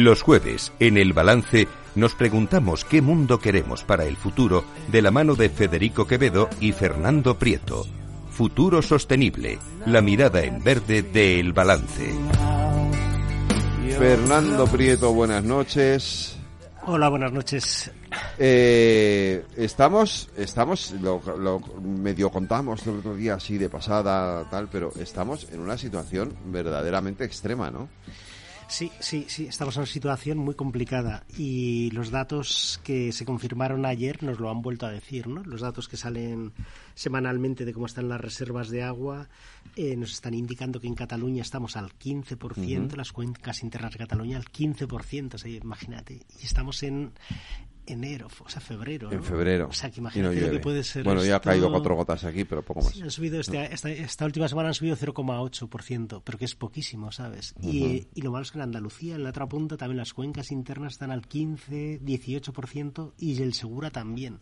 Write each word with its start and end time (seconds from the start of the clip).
Los 0.00 0.22
jueves, 0.22 0.72
en 0.80 0.96
El 0.96 1.12
Balance, 1.12 1.68
nos 1.94 2.14
preguntamos 2.14 2.86
qué 2.86 3.02
mundo 3.02 3.38
queremos 3.38 3.84
para 3.84 4.06
el 4.06 4.16
futuro 4.16 4.64
de 4.88 5.02
la 5.02 5.10
mano 5.10 5.34
de 5.34 5.50
Federico 5.50 6.06
Quevedo 6.06 6.48
y 6.58 6.72
Fernando 6.72 7.38
Prieto. 7.38 7.84
Futuro 8.30 8.80
Sostenible, 8.80 9.58
la 9.84 10.00
mirada 10.00 10.40
en 10.40 10.64
verde 10.64 11.02
de 11.02 11.38
El 11.38 11.52
Balance. 11.52 12.14
Fernando 13.98 14.66
Prieto, 14.68 15.12
buenas 15.12 15.44
noches. 15.44 16.38
Hola, 16.86 17.10
buenas 17.10 17.32
noches. 17.34 17.90
Eh, 18.38 19.44
estamos, 19.54 20.30
estamos, 20.34 20.92
lo, 20.92 21.20
lo 21.36 21.60
medio 21.82 22.30
contamos 22.30 22.86
el 22.86 23.00
otro 23.00 23.14
día 23.16 23.34
así 23.34 23.58
de 23.58 23.68
pasada, 23.68 24.48
tal, 24.48 24.66
pero 24.72 24.92
estamos 24.98 25.46
en 25.52 25.60
una 25.60 25.76
situación 25.76 26.34
verdaderamente 26.46 27.22
extrema, 27.24 27.70
¿no? 27.70 27.90
Sí, 28.70 28.92
sí, 29.00 29.26
sí, 29.28 29.46
estamos 29.46 29.74
en 29.74 29.80
una 29.80 29.86
situación 29.86 30.38
muy 30.38 30.54
complicada 30.54 31.24
y 31.36 31.90
los 31.90 32.12
datos 32.12 32.80
que 32.84 33.10
se 33.10 33.24
confirmaron 33.24 33.84
ayer 33.84 34.22
nos 34.22 34.38
lo 34.38 34.48
han 34.48 34.62
vuelto 34.62 34.86
a 34.86 34.92
decir, 34.92 35.26
¿no? 35.26 35.42
Los 35.42 35.60
datos 35.60 35.88
que 35.88 35.96
salen 35.96 36.52
semanalmente 36.94 37.64
de 37.64 37.72
cómo 37.72 37.86
están 37.86 38.08
las 38.08 38.20
reservas 38.20 38.70
de 38.70 38.84
agua 38.84 39.28
eh, 39.74 39.96
nos 39.96 40.12
están 40.12 40.34
indicando 40.34 40.80
que 40.80 40.86
en 40.86 40.94
Cataluña 40.94 41.42
estamos 41.42 41.76
al 41.76 41.90
15%, 41.98 42.94
las 42.94 43.10
cuencas 43.10 43.64
internas 43.64 43.92
de 43.92 43.98
Cataluña 43.98 44.36
al 44.36 44.44
15%, 44.44 45.34
o 45.34 45.38
sea, 45.38 45.50
imagínate, 45.50 46.20
y 46.40 46.44
estamos 46.46 46.84
en, 46.84 47.12
enero, 47.92 48.28
o 48.44 48.48
sea, 48.48 48.60
febrero. 48.60 49.12
En 49.12 49.22
febrero. 49.22 49.68
O 49.68 49.72
sea, 49.72 49.90
que 49.90 50.00
imagínate 50.00 50.40
lo 50.40 50.50
que 50.50 50.60
puede 50.60 50.82
ser. 50.84 51.04
Bueno, 51.04 51.24
ya 51.24 51.36
ha 51.36 51.40
caído 51.40 51.70
cuatro 51.70 51.96
gotas 51.96 52.24
aquí, 52.24 52.44
pero 52.44 52.62
poco 52.62 52.82
más. 52.82 52.92
Sí, 52.92 53.02
han 53.02 53.10
subido 53.10 53.40
este, 53.40 53.72
esta, 53.72 54.24
última 54.24 54.48
semana 54.48 54.68
han 54.68 54.74
subido 54.74 54.96
0,8%, 54.96 56.22
pero 56.24 56.38
que 56.38 56.44
es 56.44 56.54
poquísimo, 56.54 57.12
¿sabes? 57.12 57.54
y, 57.60 58.08
y, 58.14 58.22
lo 58.22 58.32
malo 58.32 58.42
es 58.42 58.52
que 58.52 58.58
en 58.58 58.62
Andalucía, 58.62 59.14
en 59.14 59.24
la 59.24 59.30
otra 59.30 59.48
punta, 59.48 59.76
también 59.76 59.98
las 59.98 60.14
cuencas 60.14 60.50
internas 60.50 60.92
están 60.92 61.10
al 61.10 61.26
15, 61.26 62.00
18% 62.00 63.12
y 63.18 63.42
el 63.42 63.54
Segura 63.54 63.90
también, 63.90 64.40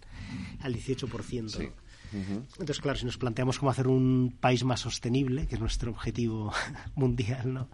al 0.61 0.75
18%. 0.75 1.49
Sí. 1.49 1.69
Entonces, 2.13 2.81
claro, 2.81 2.99
si 2.99 3.05
nos 3.05 3.19
planteamos 3.19 3.59
cómo 3.59 3.71
hacer 3.71 3.87
un 3.87 4.37
país 4.41 4.65
más 4.65 4.81
sostenible, 4.81 5.47
que 5.47 5.57
es 5.57 5.61
nuestro 5.61 5.91
objetivo 5.91 6.53
mundial, 6.95 7.53
¿no? 7.53 7.69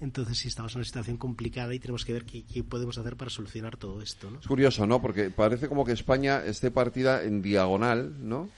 Entonces 0.00 0.38
sí 0.38 0.48
estamos 0.48 0.72
en 0.72 0.78
una 0.78 0.84
situación 0.84 1.16
complicada 1.16 1.74
y 1.74 1.78
tenemos 1.78 2.04
que 2.04 2.12
ver 2.12 2.24
qué, 2.24 2.44
podemos 2.64 2.98
hacer 2.98 3.16
para 3.16 3.30
solucionar 3.30 3.76
todo 3.76 4.02
esto. 4.02 4.30
¿no? 4.30 4.40
Es 4.40 4.46
curioso, 4.46 4.86
¿no? 4.86 5.00
Porque 5.00 5.30
parece 5.30 5.68
como 5.68 5.84
que 5.84 5.92
España 5.92 6.42
esté 6.44 6.70
partida 6.70 7.22
en 7.22 7.40
diagonal, 7.40 8.14
¿no? 8.28 8.48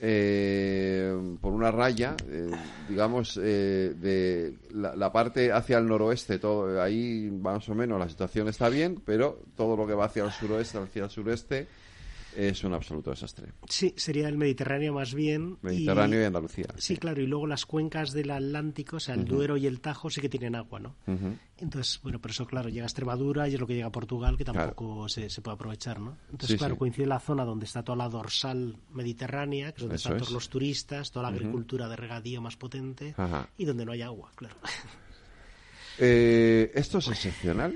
Eh, 0.00 1.12
por 1.40 1.52
una 1.52 1.72
raya, 1.72 2.14
eh, 2.28 2.52
digamos, 2.88 3.36
eh, 3.42 3.94
de 4.00 4.54
la, 4.70 5.10
parte 5.10 5.50
hacia 5.50 5.78
el 5.78 5.88
noroeste, 5.88 6.38
todo 6.38 6.80
ahí 6.80 7.28
más 7.32 7.68
o 7.68 7.74
menos 7.74 7.98
la 7.98 8.08
situación 8.08 8.46
está 8.46 8.68
bien, 8.68 9.02
pero 9.04 9.40
todo 9.56 9.76
lo 9.76 9.88
que 9.88 9.94
va 9.94 10.04
hacia 10.04 10.24
el 10.24 10.30
suroeste, 10.30 10.78
hacia 10.78 11.04
el 11.04 11.10
sureste, 11.10 11.66
es 12.38 12.62
un 12.62 12.72
absoluto 12.72 13.10
desastre. 13.10 13.52
Sí, 13.68 13.92
sería 13.96 14.28
el 14.28 14.38
Mediterráneo 14.38 14.92
más 14.92 15.12
bien. 15.12 15.58
Mediterráneo 15.60 16.22
y, 16.22 16.24
Andalucía. 16.24 16.66
Sí, 16.76 16.96
claro, 16.96 17.20
y 17.20 17.26
luego 17.26 17.48
las 17.48 17.66
cuencas 17.66 18.12
del 18.12 18.30
Atlántico, 18.30 18.96
o 18.96 19.00
sea, 19.00 19.16
el 19.16 19.24
Duero 19.24 19.56
y 19.56 19.66
el 19.66 19.80
Tajo 19.80 20.08
sí 20.08 20.20
que 20.20 20.28
tienen 20.28 20.54
agua, 20.54 20.78
¿no? 20.78 20.94
Entonces, 21.58 22.00
bueno, 22.00 22.20
por 22.20 22.30
eso, 22.30 22.46
claro, 22.46 22.68
llega 22.68 22.84
a 22.84 22.86
Extremadura 22.86 23.48
y 23.48 23.54
es 23.54 23.60
lo 23.60 23.66
que 23.66 23.74
llega 23.74 23.88
a 23.88 23.92
Portugal, 23.92 24.36
que 24.36 24.44
tampoco 24.44 25.08
se, 25.08 25.28
puede 25.42 25.56
aprovechar, 25.56 25.98
¿no? 25.98 26.16
Entonces, 26.30 26.56
claro, 26.56 26.76
coincide 26.76 27.06
la 27.06 27.18
zona 27.18 27.44
donde 27.44 27.64
está 27.64 27.82
toda 27.82 27.96
la 27.96 28.08
dorsal 28.08 28.76
mediterránea, 28.92 29.72
que 29.72 29.78
es 29.78 29.82
donde 29.82 29.96
están 29.96 30.16
todos 30.18 30.30
los 30.30 30.48
turistas, 30.48 31.10
toda 31.10 31.24
la 31.30 31.36
agricultura 31.36 31.88
de 31.88 31.96
regadío 31.96 32.40
más 32.40 32.56
potente, 32.56 33.16
y 33.56 33.64
donde 33.64 33.84
no 33.84 33.90
hay 33.90 34.02
agua, 34.02 34.30
claro. 34.36 34.56
Eh, 36.00 36.70
¿Esto 36.76 36.98
es 36.98 37.08
excepcional? 37.08 37.74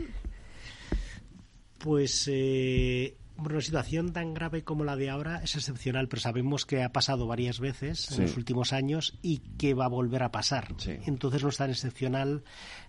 Pues 1.78 2.28
eh, 2.30 3.16
una 3.36 3.60
situación 3.60 4.12
tan 4.12 4.34
grave 4.34 4.62
como 4.62 4.84
la 4.84 4.96
de 4.96 5.10
ahora 5.10 5.40
es 5.42 5.56
excepcional, 5.56 6.08
pero 6.08 6.22
sabemos 6.22 6.66
que 6.66 6.82
ha 6.82 6.92
pasado 6.92 7.26
varias 7.26 7.60
veces 7.60 8.10
en 8.12 8.22
los 8.22 8.36
últimos 8.36 8.72
años 8.72 9.18
y 9.22 9.38
que 9.58 9.74
va 9.74 9.86
a 9.86 9.88
volver 9.88 10.22
a 10.22 10.30
pasar. 10.32 10.74
Entonces 11.06 11.42
no 11.42 11.48
es 11.48 11.56
tan 11.56 11.70
excepcional 11.70 12.44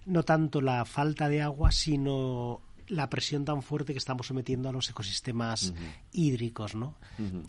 no 0.06 0.24
tanto 0.24 0.62
la 0.62 0.86
falta 0.86 1.30
de 1.30 1.42
agua, 1.42 1.72
sino 1.72 2.62
la 2.88 3.10
presión 3.10 3.46
tan 3.46 3.64
fuerte 3.64 3.94
que 3.94 3.98
estamos 3.98 4.28
sometiendo 4.28 4.70
a 4.70 4.74
los 4.74 4.90
ecosistemas 4.90 5.74
hídricos, 6.12 6.76
¿no? 6.76 6.98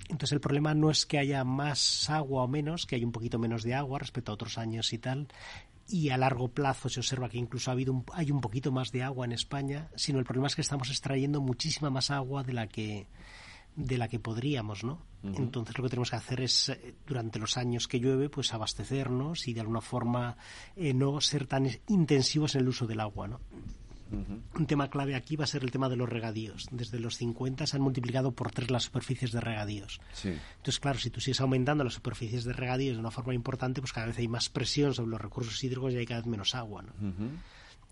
Entonces 0.09 0.33
el 0.33 0.41
problema 0.41 0.75
no 0.75 0.91
es 0.91 1.07
que 1.07 1.19
haya 1.19 1.45
más 1.45 2.09
agua 2.09 2.45
o 2.45 2.49
menos, 2.49 2.87
que 2.87 2.97
hay 2.97 3.05
un 3.05 3.13
poquito 3.13 3.39
menos 3.39 3.63
de 3.63 3.75
agua 3.75 3.99
respecto 3.99 4.31
a 4.31 4.35
otros 4.35 4.59
años 4.59 4.93
y 4.93 4.99
tal, 4.99 5.29
y 5.89 6.11
a 6.11 6.17
largo 6.17 6.49
plazo 6.49 6.89
se 6.89 7.01
observa 7.01 7.29
que 7.29 7.39
incluso 7.39 7.71
ha 7.71 7.75
habido 7.75 8.05
hay 8.13 8.31
un 8.31 8.41
poquito 8.41 8.73
más 8.73 8.91
de 8.93 9.03
agua 9.03 9.27
en 9.27 9.33
España, 9.33 9.89
sino 9.97 10.19
el 10.19 10.25
problema 10.25 10.47
es 10.47 10.55
que 10.55 10.63
estamos 10.63 10.91
extrayendo 10.91 11.41
muchísima 11.41 11.91
más 11.91 12.11
agua 12.11 12.43
de 12.43 12.53
la 12.53 12.67
que 12.67 13.07
de 13.77 13.99
la 13.99 14.09
que 14.09 14.21
podríamos, 14.21 14.85
¿no? 14.85 15.03
Entonces 15.25 15.77
lo 15.77 15.83
que 15.83 15.91
tenemos 15.91 16.11
que 16.11 16.17
hacer 16.17 16.43
es 16.43 16.69
eh, 16.69 16.95
durante 17.07 17.39
los 17.39 17.57
años 17.57 17.89
que 17.89 17.99
llueve, 17.99 18.29
pues 18.29 18.53
abastecernos 18.53 19.49
y 19.49 19.55
de 19.55 19.61
alguna 19.61 19.81
forma 19.81 20.37
eh, 20.77 20.93
no 20.93 21.21
ser 21.21 21.47
tan 21.47 21.69
intensivos 21.89 22.55
en 22.55 22.61
el 22.61 22.69
uso 22.69 22.87
del 22.87 23.01
agua, 23.01 23.27
¿no? 23.27 23.41
Un 24.11 24.67
tema 24.67 24.89
clave 24.89 25.15
aquí 25.15 25.37
va 25.37 25.45
a 25.45 25.49
ser 25.49 25.63
el 25.65 25.71
tema 25.71 25.89
de 25.89 25.97
los 25.97 26.09
regadíos. 26.09 26.67
Desde 26.71 26.99
los 27.01 27.17
50 27.17 27.67
se 27.67 27.77
han 27.77 27.83
multiplicado 27.83 28.33
por 28.33 28.51
tres 28.53 28.71
las 28.71 28.85
superficies 28.85 29.33
de 29.33 29.41
regadíos. 29.41 30.01
Entonces, 30.25 30.81
claro, 30.81 30.99
si 30.99 31.11
tú 31.11 31.21
sigues 31.21 31.41
aumentando 31.41 31.85
las 31.85 31.95
superficies 31.95 32.45
de 32.45 32.53
regadíos 32.53 32.97
de 32.97 33.01
una 33.01 33.11
forma 33.11 33.35
importante, 33.35 33.81
pues 33.81 33.93
cada 33.93 34.07
vez 34.07 34.19
hay 34.19 34.29
más 34.29 34.49
presión 34.49 34.95
sobre 34.95 35.11
los 35.11 35.21
recursos 35.21 35.63
hídricos 35.63 35.93
y 35.93 35.97
hay 35.97 36.07
cada 36.07 36.21
vez 36.21 36.27
menos 36.27 36.55
agua. 36.55 36.85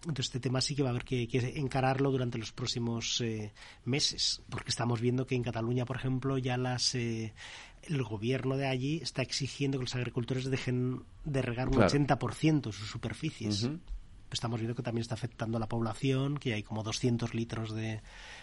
Entonces, 0.02 0.26
este 0.26 0.40
tema 0.40 0.60
sí 0.60 0.74
que 0.74 0.82
va 0.82 0.88
a 0.88 0.90
haber 0.90 1.04
que, 1.04 1.28
encararlo 1.56 2.10
durante 2.10 2.36
los 2.36 2.52
próximos 2.52 3.20
eh, 3.20 3.52
meses, 3.84 4.42
porque 4.50 4.70
estamos 4.70 5.00
viendo 5.00 5.26
que 5.26 5.36
en 5.36 5.44
Cataluña, 5.44 5.84
por 5.84 5.96
ejemplo, 5.96 6.38
ya 6.38 6.56
las 6.56 6.94
eh, 6.96 7.32
el 7.82 8.02
gobierno 8.02 8.56
de 8.56 8.66
allí 8.66 9.00
está 9.02 9.22
exigiendo 9.22 9.78
que 9.78 9.84
los 9.84 9.94
agricultores 9.94 10.44
dejen 10.50 11.04
de 11.24 11.42
regar 11.42 11.68
un 11.68 11.74
80% 11.74 12.72
sus 12.72 12.88
superficies 12.88 13.68
estamos 14.34 14.60
viendo 14.60 14.74
que 14.74 14.82
también 14.82 15.02
está 15.02 15.14
afectando 15.14 15.56
a 15.56 15.60
la 15.60 15.68
población, 15.68 16.38
que 16.38 16.54
hay 16.54 16.62
como 16.62 16.82
200 16.82 17.34
litros 17.34 17.74
de... 17.74 18.00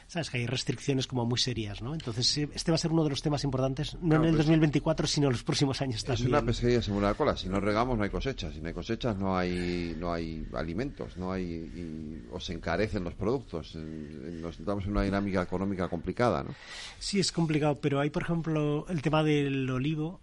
¿Sabes? 0.07 0.29
Que 0.29 0.37
hay 0.37 0.47
restricciones 0.47 1.05
como 1.05 1.25
muy 1.25 1.37
serias, 1.37 1.81
¿no? 1.81 1.93
Entonces, 1.93 2.35
este 2.37 2.71
va 2.71 2.75
a 2.75 2.77
ser 2.79 2.91
uno 2.91 3.03
de 3.03 3.11
los 3.11 3.21
temas 3.21 3.43
importantes, 3.43 3.95
no 4.01 4.15
en 4.15 4.25
el 4.25 4.37
2024, 4.37 5.03
pues 5.03 5.11
sino 5.11 5.27
en 5.27 5.33
los 5.33 5.43
próximos 5.43 5.81
años 5.81 6.03
también. 6.03 6.27
Es 6.27 6.33
una 6.33 6.41
pesquería 6.41 6.81
según 6.81 7.03
la 7.03 7.13
cola. 7.13 7.37
Si 7.37 7.47
no 7.47 7.59
regamos, 7.59 7.97
no 7.97 8.03
hay 8.03 8.09
cosechas. 8.09 8.53
Si 8.53 8.59
no 8.59 8.67
hay 8.67 8.73
cosechas, 8.73 9.17
no 9.17 9.37
hay, 9.37 9.95
no 9.99 10.11
hay 10.11 10.47
alimentos, 10.53 11.15
no 11.17 11.31
hay... 11.31 11.43
Y, 11.43 12.27
o 12.31 12.39
se 12.39 12.53
encarecen 12.53 13.03
los 13.03 13.13
productos. 13.13 13.75
Nos 13.75 14.59
estamos 14.59 14.85
en 14.85 14.91
una 14.91 15.03
dinámica 15.03 15.41
económica 15.43 15.87
complicada, 15.87 16.43
¿no? 16.43 16.55
Sí, 16.97 17.19
es 17.19 17.31
complicado, 17.31 17.79
pero 17.79 17.99
hay, 17.99 18.09
por 18.09 18.23
ejemplo, 18.23 18.85
el 18.89 19.01
tema 19.01 19.23
del 19.23 19.69
olivo 19.69 20.21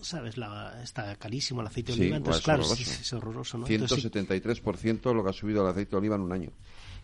¿Sabes? 0.00 0.36
La, 0.36 0.82
está 0.82 1.14
carísimo 1.16 1.60
el 1.60 1.68
aceite 1.68 1.92
de 1.92 2.00
oliva. 2.00 2.16
Entonces, 2.16 2.42
claro, 2.42 2.62
es 2.62 3.12
horroroso. 3.12 3.58
¿no? 3.58 3.66
173% 3.66 5.14
lo 5.14 5.22
que 5.24 5.30
ha 5.30 5.32
subido 5.32 5.62
el 5.62 5.70
aceite 5.70 5.92
de 5.92 5.96
oliva 5.96 6.16
en 6.16 6.22
un 6.22 6.32
año. 6.32 6.50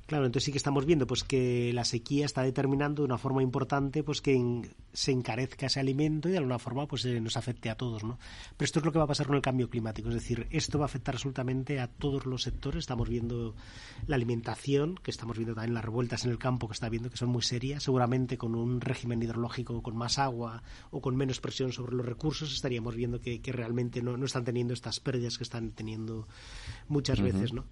Claro, 0.06 0.26
entonces 0.26 0.44
sí 0.44 0.52
que 0.52 0.58
estamos 0.58 0.84
viendo 0.84 1.06
pues 1.06 1.24
que 1.24 1.72
la 1.72 1.84
sequía 1.84 2.26
está 2.26 2.42
determinando 2.42 3.02
de 3.02 3.06
una 3.06 3.18
forma 3.18 3.42
importante 3.42 4.02
pues 4.02 4.20
que 4.20 4.62
se 4.92 5.12
encarezca 5.12 5.66
ese 5.66 5.80
alimento 5.80 6.28
y 6.28 6.32
de 6.32 6.38
alguna 6.38 6.58
forma 6.58 6.86
pues 6.86 7.04
eh, 7.04 7.20
nos 7.20 7.36
afecte 7.36 7.70
a 7.70 7.76
todos, 7.76 8.04
¿no? 8.04 8.18
Pero 8.56 8.64
esto 8.64 8.80
es 8.80 8.84
lo 8.84 8.92
que 8.92 8.98
va 8.98 9.04
a 9.04 9.08
pasar 9.08 9.26
con 9.26 9.36
el 9.36 9.42
cambio 9.42 9.70
climático, 9.70 10.08
es 10.08 10.14
decir, 10.14 10.46
esto 10.50 10.78
va 10.78 10.84
a 10.84 10.86
afectar 10.86 11.14
absolutamente 11.14 11.80
a 11.80 11.86
todos 11.86 12.26
los 12.26 12.42
sectores. 12.42 12.80
Estamos 12.80 13.08
viendo 13.08 13.54
la 14.06 14.16
alimentación, 14.16 14.96
que 14.96 15.10
estamos 15.10 15.36
viendo 15.36 15.54
también 15.54 15.74
las 15.74 15.84
revueltas 15.84 16.24
en 16.24 16.30
el 16.30 16.38
campo 16.38 16.66
que 16.66 16.74
está 16.74 16.88
viendo 16.88 17.08
que 17.08 17.16
son 17.16 17.30
muy 17.30 17.42
serias, 17.42 17.82
seguramente 17.82 18.36
con 18.36 18.54
un 18.54 18.80
régimen 18.80 19.22
hidrológico 19.22 19.82
con 19.82 19.96
más 19.96 20.18
agua 20.18 20.62
o 20.90 21.00
con 21.00 21.16
menos 21.16 21.40
presión 21.40 21.72
sobre 21.72 21.96
los 21.96 22.04
recursos 22.04 22.52
estaríamos 22.52 22.94
viendo 22.96 23.20
que, 23.20 23.40
realmente 23.52 24.02
no, 24.02 24.22
están 24.24 24.44
teniendo 24.44 24.74
estas 24.74 25.00
pérdidas 25.00 25.38
que 25.38 25.44
están 25.44 25.70
teniendo 25.72 26.26
muchas 26.88 27.20
veces, 27.20 27.52
¿no? 27.52 27.64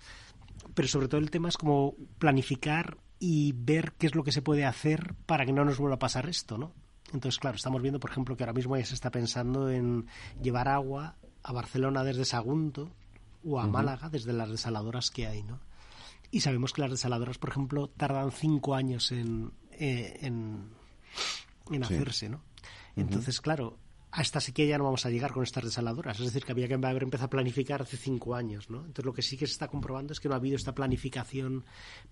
Pero 0.75 0.89
sobre 0.89 1.09
todo 1.09 1.21
el 1.21 1.31
tema 1.31 1.49
es 1.49 1.57
como 1.57 1.95
planificar 2.19 2.99
y 3.19 3.53
ver 3.53 3.93
qué 3.99 4.07
es 4.07 4.15
lo 4.15 4.25
que 4.25 4.33
se 4.33 4.43
puede 4.43 4.65
hacer 4.65 5.15
para 5.27 5.45
que 5.45 5.53
no 5.53 5.65
nos 5.65 5.79
vuelva 5.79 5.97
a 5.97 6.01
pasar 6.01 6.29
esto, 6.29 6.59
¿no? 6.59 6.73
Entonces, 7.13 7.39
claro, 7.39 7.57
estamos 7.57 7.83
viendo, 7.83 8.01
por 8.01 8.11
ejemplo, 8.11 8.37
que 8.37 8.45
ahora 8.45 8.53
mismo 8.53 8.77
ya 8.77 8.85
se 8.85 8.95
está 8.95 9.11
pensando 9.11 9.71
en 9.71 10.07
llevar 10.41 10.69
agua 10.69 11.17
a 11.43 11.53
Barcelona 11.53 12.05
desde 12.05 12.25
Sagunto 12.25 12.91
o 13.45 13.59
a 13.61 13.67
Málaga 13.67 14.09
desde 14.11 14.33
las 14.33 14.51
desaladoras 14.51 15.11
que 15.11 15.27
hay, 15.27 15.43
¿no? 15.43 15.61
Y 16.31 16.41
sabemos 16.41 16.73
que 16.73 16.83
las 16.83 16.91
desaladoras, 16.91 17.39
por 17.39 17.51
ejemplo, 17.51 17.89
tardan 17.89 18.31
cinco 18.31 18.75
años 18.75 19.11
en, 19.11 19.53
eh, 19.73 20.19
en, 20.23 20.71
hacerse, 21.83 22.29
¿no? 22.29 22.43
Entonces, 22.95 23.41
claro, 23.41 23.79
a 24.12 24.23
esta 24.23 24.41
sequía 24.41 24.67
ya 24.67 24.79
no 24.79 24.85
vamos 24.85 25.07
a 25.07 25.11
llegar 25.11 25.33
con 25.33 25.43
estas 25.43 25.65
desaladoras. 25.65 26.19
Es 26.19 26.27
decir, 26.27 26.45
que 26.45 26.53
había 26.53 26.67
que 26.67 26.75
haber 26.75 27.03
empezado 27.03 27.27
a 27.27 27.31
planificar 27.31 27.83
hace 27.83 27.97
cinco 27.97 28.35
años, 28.35 28.69
¿no? 28.69 28.79
Entonces 28.79 29.05
lo 29.05 29.12
que 29.12 29.23
sí 29.23 29.37
que 29.37 29.47
se 29.47 29.53
está 29.53 29.69
comprobando 29.69 30.12
es 30.12 30.21
que 30.21 30.29
no 30.29 30.35
ha 30.35 30.39
habido 30.39 30.57
esta 30.57 30.75
planificación 30.75 31.65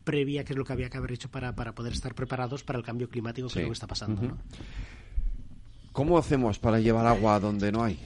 previa, 0.05 0.45
que 0.45 0.53
es 0.53 0.57
lo 0.57 0.65
que 0.65 0.73
había 0.73 0.91
que 0.91 0.99
haber 0.99 1.13
hecho 1.13 1.31
para, 1.31 1.55
para 1.55 1.75
poder 1.75 1.93
estar 1.93 2.15
preparados 2.15 2.63
para 2.63 2.79
el 2.79 2.85
cambio 2.85 3.09
climático 3.09 3.49
que 3.49 3.59
es 3.59 3.63
lo 3.63 3.71
que 3.71 3.75
está 3.75 3.87
pasando, 3.87 4.23
¿no? 4.23 4.39
¿Cómo 5.93 6.17
hacemos 6.19 6.59
para 6.61 6.79
llevar 6.79 7.07
agua 7.07 7.41
donde 7.41 7.73
no 7.73 7.83
hay? 7.83 7.99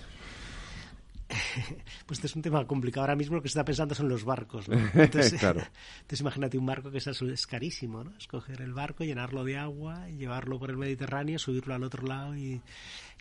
pues 2.06 2.18
este 2.18 2.26
es 2.26 2.36
un 2.36 2.42
tema 2.42 2.64
complicado. 2.66 3.02
Ahora 3.02 3.16
mismo 3.16 3.36
lo 3.36 3.42
que 3.42 3.48
se 3.48 3.52
está 3.52 3.64
pensando 3.64 3.94
son 3.94 4.08
los 4.08 4.24
barcos, 4.24 4.68
¿no? 4.68 4.76
Entonces, 4.94 5.34
claro. 5.40 5.60
entonces 6.00 6.20
imagínate 6.20 6.58
un 6.58 6.66
barco 6.66 6.90
que 6.90 6.98
es, 6.98 7.06
es 7.06 7.46
carísimo, 7.46 8.04
¿no? 8.04 8.16
Escoger 8.16 8.60
el 8.62 8.72
barco, 8.72 9.04
llenarlo 9.04 9.44
de 9.44 9.58
agua, 9.58 10.08
llevarlo 10.08 10.58
por 10.58 10.70
el 10.70 10.76
Mediterráneo, 10.76 11.38
subirlo 11.38 11.74
al 11.74 11.82
otro 11.82 12.06
lado 12.06 12.36
y, 12.36 12.60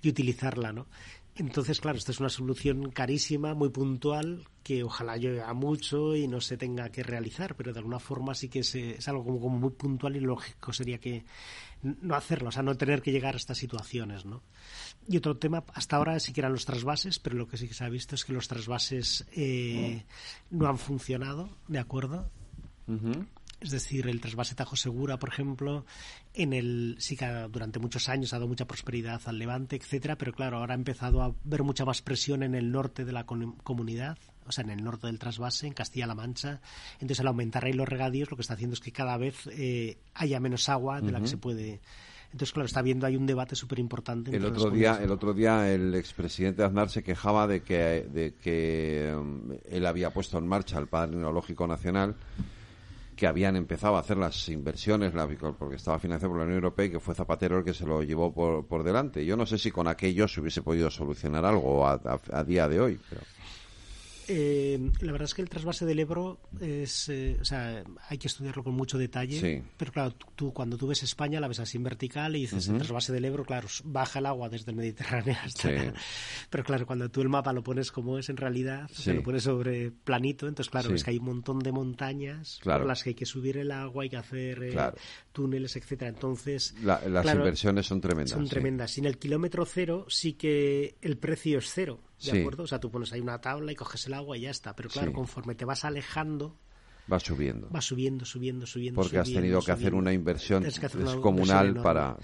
y 0.01 0.09
utilizarla, 0.09 0.71
¿no? 0.71 0.87
Entonces, 1.35 1.79
claro, 1.79 1.97
esta 1.97 2.11
es 2.11 2.19
una 2.19 2.29
solución 2.29 2.91
carísima, 2.91 3.53
muy 3.53 3.69
puntual, 3.69 4.47
que 4.63 4.83
ojalá 4.83 5.15
llegue 5.17 5.41
a 5.41 5.53
mucho 5.53 6.15
y 6.15 6.27
no 6.27 6.41
se 6.41 6.57
tenga 6.57 6.89
que 6.89 7.03
realizar, 7.03 7.55
pero 7.55 7.71
de 7.71 7.79
alguna 7.79 7.99
forma 7.99 8.35
sí 8.35 8.49
que 8.49 8.59
es 8.59 9.07
algo 9.07 9.23
como, 9.23 9.39
como, 9.39 9.57
muy 9.57 9.71
puntual 9.71 10.17
y 10.17 10.19
lógico 10.19 10.73
sería 10.73 10.99
que 10.99 11.23
no 11.83 12.15
hacerlo, 12.15 12.49
o 12.49 12.51
sea, 12.51 12.63
no 12.63 12.75
tener 12.75 13.01
que 13.01 13.11
llegar 13.11 13.33
a 13.33 13.37
estas 13.37 13.57
situaciones, 13.57 14.25
¿no? 14.25 14.43
Y 15.07 15.17
otro 15.17 15.37
tema, 15.37 15.63
hasta 15.73 15.95
ahora 15.95 16.19
sí 16.19 16.31
que 16.33 16.41
eran 16.41 16.51
los 16.51 16.65
trasvases, 16.65 17.17
pero 17.17 17.37
lo 17.37 17.47
que 17.47 17.57
sí 17.57 17.67
que 17.67 17.73
se 17.73 17.83
ha 17.83 17.89
visto 17.89 18.15
es 18.15 18.25
que 18.25 18.33
los 18.33 18.47
trasvases 18.47 19.25
eh, 19.31 20.03
no 20.51 20.67
han 20.67 20.77
funcionado, 20.77 21.49
¿de 21.67 21.79
acuerdo? 21.79 22.29
Es 23.61 23.69
decir, 23.69 24.07
el 24.07 24.19
trasvase 24.19 24.55
Tajo 24.55 24.75
Segura, 24.75 25.19
por 25.19 25.29
ejemplo, 25.29 25.85
en 26.33 26.51
el 26.51 26.95
sí 26.99 27.15
que 27.15 27.27
durante 27.51 27.77
muchos 27.79 28.09
años 28.09 28.33
ha 28.33 28.37
dado 28.37 28.47
mucha 28.47 28.65
prosperidad 28.65 29.21
al 29.25 29.37
Levante, 29.37 29.75
etcétera, 29.75 30.17
pero 30.17 30.33
claro, 30.33 30.57
ahora 30.57 30.73
ha 30.73 30.77
empezado 30.77 31.21
a 31.21 31.25
haber 31.45 31.63
mucha 31.63 31.85
más 31.85 32.01
presión 32.01 32.41
en 32.41 32.55
el 32.55 32.71
norte 32.71 33.05
de 33.05 33.11
la 33.11 33.25
comunidad, 33.25 34.17
o 34.47 34.51
sea, 34.51 34.63
en 34.63 34.71
el 34.71 34.83
norte 34.83 35.05
del 35.05 35.19
trasvase, 35.19 35.67
en 35.67 35.73
Castilla-La 35.73 36.15
Mancha. 36.15 36.59
Entonces, 36.95 37.19
al 37.19 37.27
aumentar 37.27 37.63
ahí 37.65 37.73
los 37.73 37.87
regadíos, 37.87 38.31
lo 38.31 38.35
que 38.35 38.41
está 38.41 38.55
haciendo 38.55 38.73
es 38.73 38.79
que 38.79 38.91
cada 38.91 39.15
vez 39.17 39.47
eh, 39.51 39.99
haya 40.15 40.39
menos 40.39 40.67
agua 40.67 40.99
de 40.99 41.11
la 41.11 41.21
que 41.21 41.27
se 41.27 41.37
puede 41.37 41.81
entonces, 42.31 42.53
claro, 42.53 42.65
está 42.65 42.81
viendo 42.81 43.05
hay 43.05 43.17
un 43.17 43.25
debate 43.25 43.55
súper 43.55 43.79
importante. 43.79 44.35
El 44.35 44.45
otro 44.45 44.69
día, 44.69 44.99
el 45.01 45.11
otro 45.11 45.33
día 45.33 45.71
el 45.71 45.93
expresidente 45.95 46.63
Aznar 46.63 46.89
se 46.89 47.03
quejaba 47.03 47.45
de 47.45 47.61
que, 47.61 48.07
de 48.09 48.35
que 48.35 49.13
um, 49.13 49.51
él 49.69 49.85
había 49.85 50.11
puesto 50.11 50.37
en 50.37 50.47
marcha 50.47 50.79
el 50.79 50.87
Padre 50.87 51.17
Neológico 51.17 51.67
Nacional 51.67 52.15
que 53.21 53.27
habían 53.27 53.55
empezado 53.55 53.97
a 53.97 53.99
hacer 53.99 54.17
las 54.17 54.49
inversiones 54.49 55.13
porque 55.59 55.75
estaba 55.75 55.99
financiado 55.99 56.31
por 56.31 56.39
la 56.39 56.45
Unión 56.45 56.55
Europea 56.55 56.87
y 56.87 56.89
que 56.89 56.99
fue 56.99 57.13
Zapatero 57.13 57.59
el 57.59 57.63
que 57.63 57.75
se 57.75 57.85
lo 57.85 58.01
llevó 58.01 58.33
por, 58.33 58.65
por 58.65 58.81
delante. 58.81 59.23
Yo 59.23 59.37
no 59.37 59.45
sé 59.45 59.59
si 59.59 59.69
con 59.69 59.87
aquello 59.87 60.27
se 60.27 60.41
hubiese 60.41 60.63
podido 60.63 60.89
solucionar 60.89 61.45
algo 61.45 61.85
a, 61.85 62.01
a 62.31 62.43
día 62.43 62.67
de 62.67 62.81
hoy. 62.81 62.99
Pero... 63.07 63.21
Eh, 64.27 64.91
la 65.01 65.11
verdad 65.11 65.25
es 65.25 65.33
que 65.33 65.41
el 65.41 65.49
trasvase 65.49 65.85
del 65.85 65.99
Ebro 65.99 66.39
es, 66.59 67.09
eh, 67.09 67.37
o 67.39 67.45
sea, 67.45 67.83
hay 68.09 68.17
que 68.17 68.27
estudiarlo 68.27 68.63
con 68.63 68.73
mucho 68.73 68.97
detalle. 68.97 69.63
Pero 69.77 69.91
claro, 69.91 70.15
tú, 70.35 70.53
cuando 70.53 70.77
tú 70.77 70.87
ves 70.87 71.03
España 71.03 71.39
la 71.39 71.47
ves 71.47 71.59
así 71.59 71.77
en 71.77 71.83
vertical 71.83 72.35
y 72.35 72.41
dices 72.41 72.67
el 72.67 72.77
trasvase 72.77 73.13
del 73.13 73.25
Ebro, 73.25 73.45
claro, 73.45 73.67
baja 73.83 74.19
el 74.19 74.25
agua 74.25 74.49
desde 74.49 74.71
el 74.71 74.77
Mediterráneo 74.77 75.35
hasta. 75.43 75.69
Pero 76.49 76.63
claro, 76.63 76.85
cuando 76.85 77.09
tú 77.09 77.21
el 77.21 77.29
mapa 77.29 77.53
lo 77.53 77.63
pones 77.63 77.91
como 77.91 78.17
es 78.17 78.29
en 78.29 78.37
realidad, 78.37 78.89
se 78.91 79.13
lo 79.13 79.23
pones 79.23 79.43
sobre 79.43 79.91
planito, 79.91 80.47
entonces 80.47 80.69
claro, 80.69 80.89
ves 80.89 81.03
que 81.03 81.11
hay 81.11 81.17
un 81.17 81.25
montón 81.25 81.59
de 81.59 81.71
montañas 81.71 82.59
por 82.63 82.85
las 82.85 83.03
que 83.03 83.11
hay 83.11 83.15
que 83.15 83.25
subir 83.25 83.57
el 83.57 83.71
agua, 83.71 84.03
hay 84.03 84.09
que 84.09 84.17
hacer 84.17 84.63
eh, 84.63 84.75
túneles, 85.31 85.75
etcétera. 85.75 86.09
Entonces, 86.09 86.75
las 86.81 87.33
inversiones 87.33 87.85
son 87.85 88.01
tremendas. 88.01 88.31
Son 88.31 88.47
tremendas. 88.47 88.97
Y 88.97 89.01
en 89.01 89.07
el 89.07 89.17
kilómetro 89.17 89.65
cero 89.65 90.05
sí 90.09 90.33
que 90.33 90.95
el 91.01 91.17
precio 91.17 91.59
es 91.59 91.71
cero. 91.73 91.99
¿De 92.23 92.39
acuerdo? 92.39 92.63
O 92.63 92.67
sea, 92.67 92.79
tú 92.79 92.91
pones 92.91 93.11
ahí 93.13 93.19
una 93.19 93.39
tabla 93.39 93.71
y 93.71 93.75
coges 93.75 94.05
el 94.07 94.13
agua 94.13 94.37
y 94.37 94.41
ya 94.41 94.51
está. 94.51 94.75
Pero 94.75 94.89
claro, 94.89 95.13
conforme 95.13 95.55
te 95.55 95.65
vas 95.65 95.85
alejando, 95.85 96.57
va 97.11 97.19
subiendo. 97.19 97.69
Va 97.69 97.81
subiendo, 97.81 98.25
subiendo, 98.25 98.65
subiendo. 98.65 99.01
Porque 99.01 99.17
has 99.17 99.31
tenido 99.31 99.61
que 99.61 99.71
hacer 99.71 99.93
una 99.93 100.13
inversión 100.13 100.63
descomunal 100.63 101.81
para. 101.81 102.17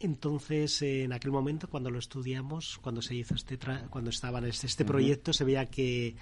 Entonces, 0.00 0.82
en 0.82 1.12
aquel 1.12 1.32
momento, 1.32 1.68
cuando 1.68 1.90
lo 1.90 1.98
estudiamos, 1.98 2.78
cuando 2.78 3.02
se 3.02 3.14
hizo 3.14 3.34
este, 3.34 3.58
cuando 3.90 4.10
estaba 4.10 4.38
en 4.38 4.46
este, 4.46 4.66
este 4.66 4.84
proyecto, 4.84 5.32
se 5.32 5.44
veía 5.44 5.66
que 5.66 6.16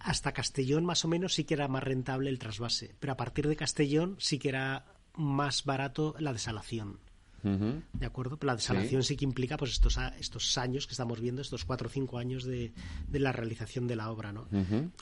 hasta 0.00 0.32
Castellón, 0.32 0.84
más 0.84 1.04
o 1.04 1.08
menos, 1.08 1.34
sí 1.34 1.44
que 1.44 1.54
era 1.54 1.68
más 1.68 1.82
rentable 1.82 2.28
el 2.28 2.38
trasvase. 2.38 2.94
Pero 2.98 3.14
a 3.14 3.16
partir 3.16 3.48
de 3.48 3.56
Castellón, 3.56 4.16
sí 4.18 4.38
que 4.38 4.50
era 4.50 4.84
más 5.14 5.64
barato 5.64 6.14
la 6.18 6.32
desalación. 6.32 6.98
¿De 7.42 8.06
acuerdo? 8.06 8.36
Pero 8.36 8.52
la 8.52 8.56
desalación 8.56 9.02
sí. 9.02 9.16
que 9.16 9.24
implica 9.24 9.56
pues 9.56 9.72
estos, 9.72 9.98
estos 10.18 10.56
años 10.58 10.86
que 10.86 10.92
estamos 10.92 11.20
viendo, 11.20 11.42
estos 11.42 11.64
cuatro 11.64 11.88
o 11.88 11.90
cinco 11.90 12.18
años 12.18 12.44
de, 12.44 12.72
de 13.08 13.18
la 13.18 13.32
realización 13.32 13.86
de 13.86 13.96
la 13.96 14.10
obra, 14.10 14.32
¿no? 14.32 14.48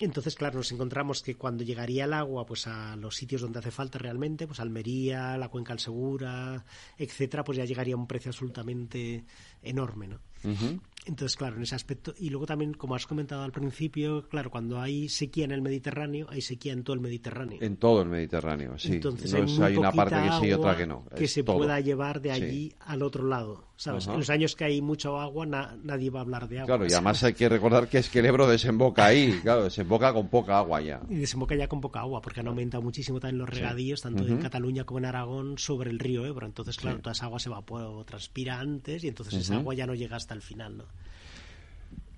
Entonces, 0.00 0.34
claro, 0.34 0.58
nos 0.58 0.72
encontramos 0.72 1.22
que 1.22 1.36
cuando 1.36 1.64
llegaría 1.64 2.04
el 2.04 2.12
agua 2.12 2.46
pues 2.46 2.66
a 2.66 2.96
los 2.96 3.16
sitios 3.16 3.42
donde 3.42 3.58
hace 3.58 3.70
falta 3.70 3.98
realmente, 3.98 4.46
pues 4.46 4.60
Almería, 4.60 5.36
la 5.36 5.48
Cuenca 5.48 5.72
del 5.72 5.80
Segura, 5.80 6.64
etcétera, 6.96 7.44
pues 7.44 7.58
ya 7.58 7.64
llegaría 7.64 7.94
a 7.94 7.98
un 7.98 8.06
precio 8.06 8.30
absolutamente 8.30 9.24
enorme, 9.62 10.08
¿no? 10.08 10.20
Entonces, 11.06 11.36
claro, 11.36 11.56
en 11.56 11.62
ese 11.62 11.74
aspecto. 11.74 12.14
Y 12.18 12.30
luego 12.30 12.46
también, 12.46 12.74
como 12.74 12.94
has 12.94 13.06
comentado 13.06 13.42
al 13.42 13.52
principio, 13.52 14.28
claro, 14.28 14.50
cuando 14.50 14.80
hay 14.80 15.08
sequía 15.08 15.44
en 15.44 15.52
el 15.52 15.62
Mediterráneo, 15.62 16.26
hay 16.28 16.42
sequía 16.42 16.72
en 16.72 16.84
todo 16.84 16.94
el 16.94 17.00
Mediterráneo. 17.00 17.58
En 17.60 17.76
todo 17.76 18.02
el 18.02 18.08
Mediterráneo, 18.08 18.78
sí. 18.78 18.94
Entonces, 18.94 19.32
hay, 19.34 19.76
una 19.76 19.92
parte 19.92 20.16
que 20.16 20.30
sí 20.40 20.46
y 20.48 20.52
otra 20.52 20.76
que 20.76 20.86
no. 20.86 21.04
Que 21.16 21.26
se 21.26 21.42
pueda 21.42 21.80
llevar 21.80 22.20
de 22.20 22.32
allí 22.32 22.72
al 22.80 23.02
otro 23.02 23.24
lado. 23.26 23.69
¿Sabes? 23.80 24.06
En 24.08 24.18
los 24.18 24.28
años 24.28 24.54
que 24.54 24.64
hay 24.64 24.82
mucho 24.82 25.18
agua, 25.18 25.46
nadie 25.46 26.10
va 26.10 26.20
a 26.20 26.22
hablar 26.22 26.46
de 26.46 26.58
agua. 26.58 26.66
Claro, 26.66 26.86
y 26.86 26.92
además 26.92 27.24
hay 27.24 27.32
que 27.32 27.48
recordar 27.48 27.88
que 27.88 27.96
es 27.96 28.10
que 28.10 28.18
el 28.18 28.26
Ebro 28.26 28.46
desemboca 28.46 29.06
ahí, 29.06 29.32
claro, 29.42 29.64
desemboca 29.64 30.12
con 30.12 30.28
poca 30.28 30.58
agua 30.58 30.82
ya. 30.82 31.00
Y 31.08 31.14
desemboca 31.14 31.54
ya 31.54 31.66
con 31.66 31.80
poca 31.80 32.00
agua, 32.00 32.20
porque 32.20 32.40
han 32.40 32.48
aumentado 32.48 32.82
muchísimo 32.82 33.20
también 33.20 33.38
los 33.38 33.48
regadíos, 33.48 34.02
tanto 34.02 34.26
en 34.26 34.36
Cataluña 34.36 34.84
como 34.84 34.98
en 34.98 35.06
Aragón, 35.06 35.56
sobre 35.56 35.88
el 35.88 35.98
río 35.98 36.26
Ebro. 36.26 36.44
Entonces, 36.44 36.76
claro, 36.76 36.98
toda 36.98 37.12
esa 37.12 37.24
agua 37.24 37.38
se 37.38 37.48
evapora 37.48 37.88
o 37.88 38.04
transpira 38.04 38.60
antes 38.60 39.02
y 39.02 39.08
entonces 39.08 39.32
esa 39.32 39.56
agua 39.56 39.72
ya 39.72 39.86
no 39.86 39.94
llega 39.94 40.14
hasta 40.14 40.34
el 40.34 40.42
final, 40.42 40.76
¿no? 40.76 40.84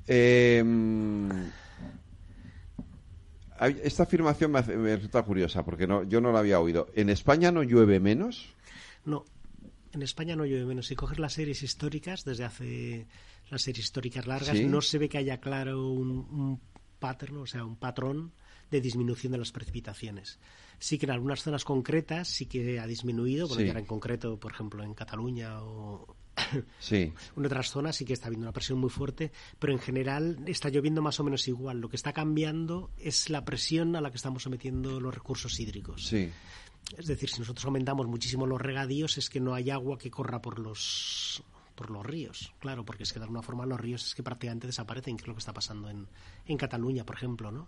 Em, 0.09 1.31
esta 3.85 4.03
afirmación 4.03 4.51
me, 4.51 4.63
resulta 4.63 5.23
curiosa 5.23 5.65
porque 5.65 5.87
no, 5.87 6.03
yo 6.03 6.21
no 6.21 6.33
la 6.33 6.41
había 6.41 6.59
oído. 6.59 6.89
¿En 6.97 7.09
España 7.09 7.53
no 7.53 7.63
llueve 7.63 8.01
menos? 8.01 8.49
No, 9.05 9.25
en 9.93 10.03
España 10.03 10.37
no 10.37 10.45
llueve 10.45 10.65
menos. 10.65 10.87
Si 10.87 10.97
coges 10.97 11.19
las 11.19 11.35
series 11.35 11.63
históricas, 11.63 12.25
desde 12.25 12.45
hace 12.45 13.07
las 13.51 13.63
series 13.63 13.87
históricas 13.87 14.27
largas, 14.27 14.61
no 14.61 14.81
se 14.81 14.99
ve 14.99 15.09
que 15.09 15.19
haya 15.19 15.41
claro 15.41 15.91
un, 15.91 16.61
patrón, 16.99 17.39
o 17.39 17.47
sea, 17.47 17.65
un 17.65 17.77
patrón 17.77 18.33
de 18.71 18.81
disminución 18.81 19.33
de 19.33 19.39
las 19.39 19.53
precipitaciones. 19.53 20.39
Sí 20.79 20.99
que 20.99 21.07
en 21.07 21.13
algunas 21.13 21.43
zonas 21.43 21.65
concretas 21.65 22.29
sí 22.29 22.47
que 22.47 22.81
ha 22.81 22.87
disminuido, 22.87 23.47
bueno, 23.49 23.63
ya 23.63 23.79
en 23.79 23.87
concreto, 23.87 24.39
por 24.39 24.53
ejemplo, 24.53 24.83
en 24.83 24.95
Cataluña 24.95 25.63
o, 25.63 26.17
Sí. 26.79 27.13
En 27.37 27.47
otras 27.47 27.71
zonas 27.71 27.97
sí 27.97 28.05
que 28.05 28.13
está 28.13 28.27
habiendo 28.27 28.45
una 28.45 28.53
presión 28.53 28.79
muy 28.79 28.91
fuerte, 28.91 29.33
pero 29.59 29.73
en 29.73 29.79
general 29.79 30.39
está 30.47 30.69
lloviendo 30.69 31.03
más 31.03 31.21
o 31.21 31.25
menos 31.25 31.47
igual. 31.49 31.81
Lo 31.81 31.89
que 31.89 31.97
está 31.97 32.13
cambiando 32.13 32.91
es 32.99 33.31
la 33.31 33.45
presión 33.45 33.97
a 33.97 34.01
la 34.01 34.11
que 34.11 34.17
estamos 34.17 34.43
sometiendo 34.43 35.01
los 35.01 35.15
recursos 35.15 35.59
hídricos. 35.61 36.07
Sí. 36.07 36.31
Es 36.97 37.07
decir, 37.07 37.31
si 37.31 37.41
nosotros 37.41 37.65
aumentamos 37.65 38.07
muchísimo 38.07 38.47
los 38.47 38.61
regadíos, 38.61 39.19
es 39.19 39.31
que 39.31 39.41
no 39.41 39.55
hay 39.55 39.71
agua 39.71 39.99
que 39.99 40.11
corra 40.11 40.43
por 40.43 40.59
los 40.59 41.43
por 41.75 41.91
los 41.91 42.05
ríos, 42.05 42.53
claro, 42.59 42.85
porque 42.85 43.05
es 43.05 43.13
que 43.13 43.19
de 43.19 43.25
alguna 43.25 43.41
forma 43.43 43.65
los 43.65 43.81
ríos 43.81 44.07
es 44.07 44.15
que 44.15 44.23
prácticamente 44.23 44.67
desaparecen, 44.67 45.17
que 45.17 45.23
es 45.23 45.29
lo 45.29 45.35
que 45.35 45.39
está 45.39 45.55
pasando 45.55 45.89
en, 45.89 46.07
en 46.47 46.59
Cataluña, 46.59 47.05
por 47.05 47.17
ejemplo, 47.17 47.51
¿no? 47.51 47.67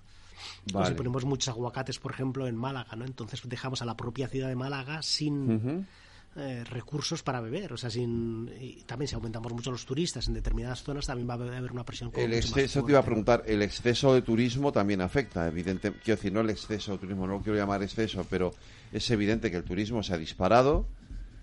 si 0.67 0.95
ponemos 0.95 1.25
muchos 1.25 1.49
aguacates, 1.49 1.99
por 1.99 2.13
ejemplo, 2.13 2.47
en 2.47 2.57
Málaga, 2.57 2.97
¿no? 2.97 3.05
Entonces 3.05 3.41
dejamos 3.45 3.83
a 3.83 3.85
la 3.85 3.97
propia 3.97 4.29
ciudad 4.29 4.49
de 4.49 4.57
Málaga 4.57 5.03
sin, 5.03 5.87
eh, 6.37 6.65
recursos 6.65 7.23
para 7.23 7.41
beber. 7.41 7.73
O 7.73 7.77
sea, 7.77 7.91
sin, 7.91 8.51
también 8.87 9.09
si 9.09 9.15
aumentamos 9.15 9.53
mucho 9.53 9.71
los 9.71 9.87
turistas 9.87 10.27
en 10.29 10.35
determinadas 10.35 10.83
zonas, 10.83 11.07
también 11.07 11.29
va 11.29 11.35
a 11.35 11.37
haber 11.37 11.73
una 11.73 11.85
presión. 11.85 12.11
El 12.15 12.35
exceso, 12.35 12.83
te 12.83 12.93
iba 12.93 13.01
a 13.01 13.05
preguntar, 13.05 13.45
el 13.47 13.63
exceso 13.63 14.15
de 14.15 14.23
turismo 14.23 14.73
también 14.73 15.01
afecta, 15.01 15.47
evidente. 15.47 15.93
Quiero 15.93 16.17
decir, 16.17 16.33
no 16.33 16.41
el 16.41 16.51
exceso 16.51 16.93
de 16.93 16.99
turismo, 16.99 17.27
no 17.27 17.35
lo 17.35 17.41
quiero 17.41 17.59
llamar 17.59 17.83
exceso, 17.83 18.27
pero 18.29 18.53
es 18.93 19.09
evidente 19.11 19.51
que 19.51 19.57
el 19.57 19.65
turismo 19.65 20.03
se 20.03 20.15
ha 20.15 20.19
disparado 20.19 20.87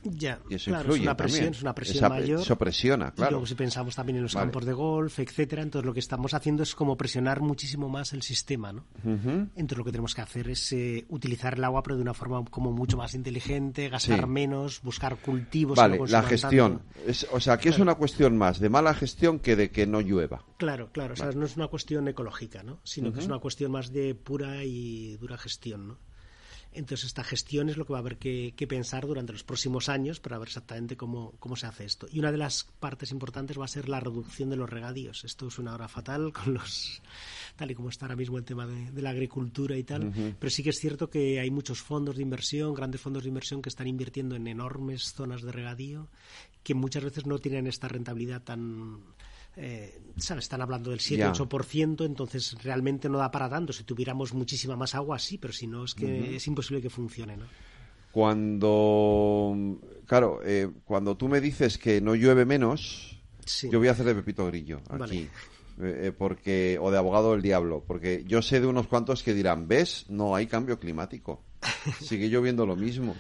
ya, 0.04 0.40
y 0.50 0.56
eso 0.56 0.72
claro, 0.72 0.96
es 0.96 1.02
una 1.02 1.16
presión, 1.16 1.50
es 1.50 1.62
una 1.62 1.76
presión 1.76 2.10
mayor. 2.10 2.42
Eso 2.42 2.58
presiona, 2.58 3.12
claro. 3.12 3.30
Y 3.30 3.34
luego 3.34 3.46
si 3.46 3.56
pensamos 3.56 3.96
también 3.96 4.18
en 4.18 4.24
los 4.24 4.34
campos 4.34 4.66
de 4.66 4.74
golf, 4.74 5.20
etcétera, 5.20 5.62
entonces 5.62 5.86
lo 5.86 5.94
que 5.94 6.00
estamos 6.00 6.34
haciendo 6.34 6.64
es 6.64 6.76
como 6.76 6.98
presionar 6.98 7.42
muchísimo 7.42 7.90
más 7.90 8.14
el 8.14 8.22
sistema, 8.22 8.74
¿no? 8.74 8.86
Entonces 9.04 9.78
lo 9.78 9.84
que 9.84 9.92
tenemos 9.92 10.16
que 10.16 10.22
hacer 10.22 10.50
es 10.50 10.72
eh, 10.74 11.06
utilizar 11.10 11.56
el 11.56 11.64
agua 11.64 11.84
pero 11.84 11.96
de 11.96 12.02
una 12.02 12.14
forma 12.14 12.44
como 12.46 12.72
mucho 12.72 12.98
más 12.98 13.14
inteligente, 13.14 13.90
gastar 13.90 14.28
menos, 14.28 14.82
buscar 14.82 15.18
cultivos. 15.18 15.78
Vale, 15.78 16.00
la 16.08 16.24
gestión. 16.24 16.82
o 17.32 17.40
sea, 17.40 17.58
que 17.58 17.70
es 17.70 17.80
una 17.80 17.96
cuestión 17.96 18.38
más 18.38 18.60
de 18.60 18.70
mala 18.70 18.94
gestión 18.94 19.40
que 19.40 19.56
de 19.56 19.72
que 19.72 19.86
no 19.86 20.02
llueva. 20.02 20.44
Claro, 20.58 20.90
claro. 20.92 21.14
O 21.14 21.18
sea, 21.18 21.32
no 21.32 21.46
es 21.46 21.56
una 21.58 21.68
cuestión 21.68 22.08
ecológica, 22.08 22.64
¿no? 22.64 22.80
Sino 22.84 23.12
que 23.14 23.20
es 23.20 23.26
una 23.26 23.40
cuestión 23.40 23.72
más 23.72 23.92
de 23.92 24.16
pura 24.16 24.64
y 24.64 25.18
dura 25.18 25.38
gestión, 25.38 25.88
¿no? 25.88 25.98
Entonces, 26.74 27.08
esta 27.08 27.24
gestión 27.24 27.70
es 27.70 27.78
lo 27.78 27.86
que 27.86 27.94
va 27.94 28.00
a 28.00 28.02
haber 28.02 28.18
que, 28.18 28.54
pensar 28.68 29.06
durante 29.06 29.34
los 29.34 29.44
próximos 29.44 29.90
años 29.90 30.20
para 30.20 30.38
ver 30.38 30.48
exactamente 30.48 30.96
cómo, 30.96 31.34
cómo, 31.40 31.56
se 31.56 31.68
hace 31.68 31.84
esto. 31.84 32.08
Y 32.10 32.20
una 32.20 32.32
de 32.32 32.38
las 32.38 32.64
partes 32.80 33.12
importantes 33.12 33.60
va 33.60 33.66
a 33.66 33.68
ser 33.68 33.90
la 33.90 34.00
reducción 34.00 34.50
de 34.50 34.56
los 34.56 34.70
regadíos. 34.70 35.26
Esto 35.26 35.48
es 35.48 35.60
una 35.60 35.74
hora 35.74 35.88
fatal 35.88 36.32
con 36.32 36.54
los 36.54 37.02
tal 37.56 37.72
y 37.72 37.76
como 37.76 37.90
está 37.90 38.06
ahora 38.06 38.16
mismo 38.16 38.38
el 38.38 38.46
tema 38.46 38.66
de, 38.66 39.02
la 39.02 39.10
agricultura 39.10 39.76
y 39.76 39.84
tal. 39.84 40.14
Pero 40.40 40.50
sí 40.50 40.64
que 40.64 40.70
es 40.70 40.80
cierto 40.80 41.10
que 41.10 41.40
hay 41.40 41.52
muchos 41.52 41.82
fondos 41.82 42.16
de 42.16 42.22
inversión, 42.22 42.74
grandes 42.74 43.02
fondos 43.02 43.24
de 43.24 43.30
inversión 43.30 43.62
que 43.62 43.70
están 43.70 43.88
invirtiendo 43.88 44.36
en 44.36 44.48
enormes 44.48 45.14
zonas 45.14 45.42
de 45.42 45.52
regadío 45.52 46.08
que 46.64 46.74
muchas 46.74 47.04
veces 47.04 47.26
no 47.26 47.40
tienen 47.40 47.68
esta 47.68 47.88
rentabilidad 47.88 48.44
tan 48.44 49.00
eh, 49.56 50.00
¿sabes? 50.18 50.46
Están 50.46 50.62
hablando 50.62 50.92
del 50.92 51.00
7-8%, 51.00 52.06
entonces 52.06 52.56
realmente 52.64 53.10
no 53.10 53.18
da 53.18 53.32
para 53.32 53.50
tanto. 53.50 53.74
Si 53.74 53.84
tuviéramos 53.84 54.34
muchísima 54.34 54.76
más 54.76 54.96
agua, 54.96 55.20
sí, 55.20 55.38
pero 55.38 55.54
si 55.54 55.68
no, 55.68 55.84
es 55.86 55.94
que 55.94 56.36
es 56.36 56.48
imposible 56.48 56.82
que 56.82 56.90
funcione, 56.90 57.38
¿no? 57.38 57.46
Cuando, 58.12 59.80
claro, 60.06 60.42
eh, 60.44 60.70
cuando 60.84 61.16
tú 61.16 61.30
me 61.30 61.40
dices 61.40 61.78
que 61.78 62.02
no 62.02 62.14
llueve 62.14 62.46
menos, 62.46 63.22
yo 63.70 63.80
voy 63.80 63.88
a 63.88 63.92
hacer 63.92 64.06
de 64.06 64.16
Pepito 64.16 64.46
Grillo 64.48 64.82
aquí. 64.90 65.30
Eh, 65.80 66.08
eh, 66.08 66.12
porque 66.12 66.78
o 66.80 66.92
de 66.92 66.98
abogado 66.98 67.32
del 67.32 67.42
diablo, 67.42 67.84
porque 67.88 68.24
yo 68.28 68.42
sé 68.42 68.60
de 68.60 68.68
unos 68.68 68.88
cuantos 68.88 69.24
que 69.24 69.34
dirán, 69.34 69.68
¿ves? 69.68 70.06
No 70.10 70.36
hay 70.36 70.48
cambio 70.48 70.80
climático. 70.80 71.44
Sigue 72.02 72.30
lloviendo 72.30 72.66
lo 72.66 72.76
mismo. 72.76 73.16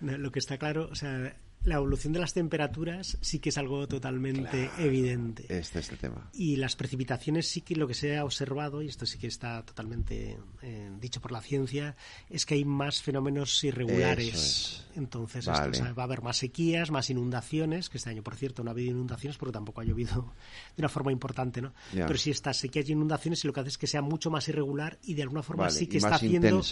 Lo 0.00 0.32
que 0.32 0.38
está 0.38 0.56
claro, 0.56 0.88
o 0.90 0.94
sea, 0.94 1.36
la 1.64 1.74
evolución 1.74 2.12
de 2.12 2.20
las 2.20 2.32
temperaturas 2.32 3.18
sí 3.20 3.38
que 3.38 3.50
es 3.50 3.58
algo 3.58 3.86
totalmente 3.86 4.70
evidente. 4.78 5.44
Este 5.48 5.80
es 5.80 5.90
el 5.90 5.98
tema. 5.98 6.30
Y 6.32 6.56
las 6.56 6.74
precipitaciones 6.74 7.48
sí 7.48 7.60
que 7.60 7.76
lo 7.76 7.86
que 7.86 7.94
se 7.94 8.16
ha 8.16 8.24
observado, 8.24 8.82
y 8.82 8.88
esto 8.88 9.04
sí 9.04 9.18
que 9.18 9.26
está 9.26 9.62
totalmente 9.64 10.38
eh, 10.62 10.90
dicho 11.00 11.20
por 11.20 11.32
la 11.32 11.42
ciencia, 11.42 11.96
es 12.30 12.46
que 12.46 12.54
hay 12.54 12.64
más 12.64 13.02
fenómenos 13.02 13.62
irregulares. 13.62 14.86
Entonces 14.96 15.48
va 15.48 16.02
a 16.02 16.02
haber 16.02 16.22
más 16.22 16.38
sequías, 16.38 16.90
más 16.90 17.10
inundaciones, 17.10 17.90
que 17.90 17.98
este 17.98 18.10
año, 18.10 18.22
por 18.22 18.36
cierto, 18.36 18.64
no 18.64 18.70
ha 18.70 18.72
habido 18.72 18.92
inundaciones 18.92 19.36
porque 19.36 19.52
tampoco 19.52 19.82
ha 19.82 19.84
llovido 19.84 20.32
de 20.76 20.80
una 20.80 20.88
forma 20.88 21.12
importante, 21.12 21.60
¿no? 21.60 21.74
Pero 21.92 22.16
si 22.16 22.30
estas 22.30 22.56
sequías 22.56 22.88
y 22.88 22.92
inundaciones 22.92 23.44
y 23.44 23.46
lo 23.46 23.52
que 23.52 23.60
hace 23.60 23.68
es 23.68 23.78
que 23.78 23.86
sea 23.86 24.02
mucho 24.02 24.30
más 24.30 24.48
irregular 24.48 24.98
y 25.02 25.14
de 25.14 25.22
alguna 25.22 25.42
forma 25.42 25.70
sí 25.70 25.86
que 25.86 25.98
está 25.98 26.14
haciendo 26.14 26.62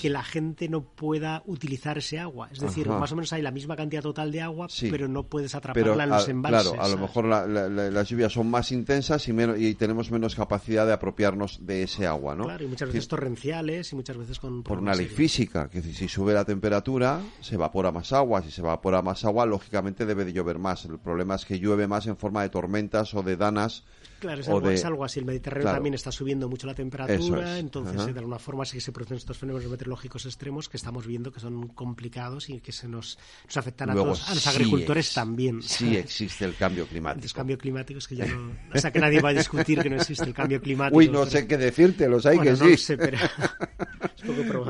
que 0.00 0.10
la 0.10 0.22
gente 0.22 0.68
no 0.68 0.84
pueda 0.84 1.42
utilizar 1.46 1.98
ese 1.98 2.18
agua. 2.18 2.48
Es 2.52 2.60
decir, 2.60 2.88
más 2.88 3.10
o 3.10 3.16
menos 3.16 3.32
hay 3.32 3.42
la 3.42 3.50
misma 3.50 3.74
cantidad 3.74 4.02
total 4.02 4.30
de 4.30 4.35
agua, 4.42 4.68
pero 4.90 5.08
no 5.08 5.24
puedes 5.24 5.54
atraparla 5.54 6.04
en 6.04 6.10
los 6.10 6.28
embalses. 6.28 6.72
Claro, 6.72 6.82
a 6.82 6.88
lo 6.88 6.98
mejor 6.98 7.24
las 7.26 8.08
lluvias 8.08 8.32
son 8.32 8.50
más 8.50 8.72
intensas 8.72 9.26
y, 9.28 9.32
menos, 9.32 9.58
y 9.58 9.74
tenemos 9.74 10.10
menos 10.10 10.34
capacidad 10.34 10.86
de 10.86 10.92
apropiarnos 10.92 11.66
de 11.66 11.82
ese 11.82 12.06
agua, 12.06 12.34
¿no? 12.34 12.44
Claro, 12.44 12.64
y 12.64 12.68
muchas 12.68 12.88
veces 12.88 13.08
torrenciales 13.08 13.92
y 13.92 13.96
muchas 13.96 14.16
veces 14.16 14.38
con... 14.38 14.62
Por 14.62 14.78
una 14.78 14.94
ley 14.94 15.06
física, 15.06 15.68
que 15.68 15.82
si 15.82 16.08
sube 16.08 16.32
la 16.32 16.44
temperatura, 16.44 17.20
se 17.40 17.54
evapora 17.54 17.92
más 17.92 18.12
agua. 18.12 18.42
Si 18.42 18.50
se 18.50 18.60
evapora 18.60 19.02
más 19.02 19.24
agua, 19.24 19.46
lógicamente 19.46 20.06
debe 20.06 20.24
de 20.24 20.32
llover 20.32 20.58
más. 20.58 20.84
El 20.84 20.98
problema 20.98 21.34
es 21.34 21.44
que 21.44 21.58
llueve 21.58 21.86
más 21.86 22.06
en 22.06 22.16
forma 22.16 22.42
de 22.42 22.48
tormentas 22.48 23.14
o 23.14 23.22
de 23.22 23.36
danas 23.36 23.84
Claro, 24.18 24.40
es 24.70 24.84
algo, 24.84 25.04
así. 25.04 25.20
El 25.20 25.26
Mediterráneo 25.26 25.72
también 25.72 25.94
está 25.94 26.10
subiendo 26.10 26.48
mucho 26.48 26.66
la 26.66 26.74
temperatura, 26.74 27.58
entonces 27.58 28.06
de 28.06 28.18
alguna 28.18 28.38
forma 28.38 28.64
sí 28.64 28.76
que 28.76 28.80
se 28.80 28.92
producen 28.92 29.18
estos 29.18 29.38
fenómenos 29.38 29.70
meteorológicos 29.70 30.26
extremos 30.26 30.68
que 30.68 30.76
estamos 30.76 31.06
viendo 31.06 31.32
que 31.32 31.40
son 31.40 31.68
complicados 31.68 32.48
y 32.48 32.60
que 32.60 32.72
se 32.72 32.88
nos, 32.88 33.18
nos 33.44 33.56
afectan 33.56 33.90
a 33.90 33.94
todos, 33.94 34.28
a 34.28 34.34
los 34.34 34.46
agricultores 34.46 35.12
también. 35.12 35.62
Sí 35.62 35.96
existe 35.96 36.44
el 36.44 36.54
cambio 36.54 36.86
climático. 36.86 37.26
El 37.26 37.32
cambio 37.32 37.58
climático 37.58 37.98
es 37.98 38.08
que 38.08 38.16
ya 38.16 38.26
no... 38.26 38.52
O 38.74 38.78
sea, 38.78 38.90
que 38.90 38.98
nadie 38.98 39.20
va 39.20 39.30
a 39.30 39.34
discutir 39.34 39.80
que 39.80 39.90
no 39.90 39.96
existe 39.96 40.24
el 40.24 40.34
cambio 40.34 40.60
climático. 40.60 40.98
Uy, 40.98 41.08
no 41.08 41.26
sé 41.26 41.46
qué 41.46 41.56
decirte, 41.56 42.08
los 42.08 42.26
hay 42.26 42.38
que 42.38 42.56
sí. 42.56 42.76
Sé, 42.76 42.96
pero 42.96 43.16
es. 43.16 43.30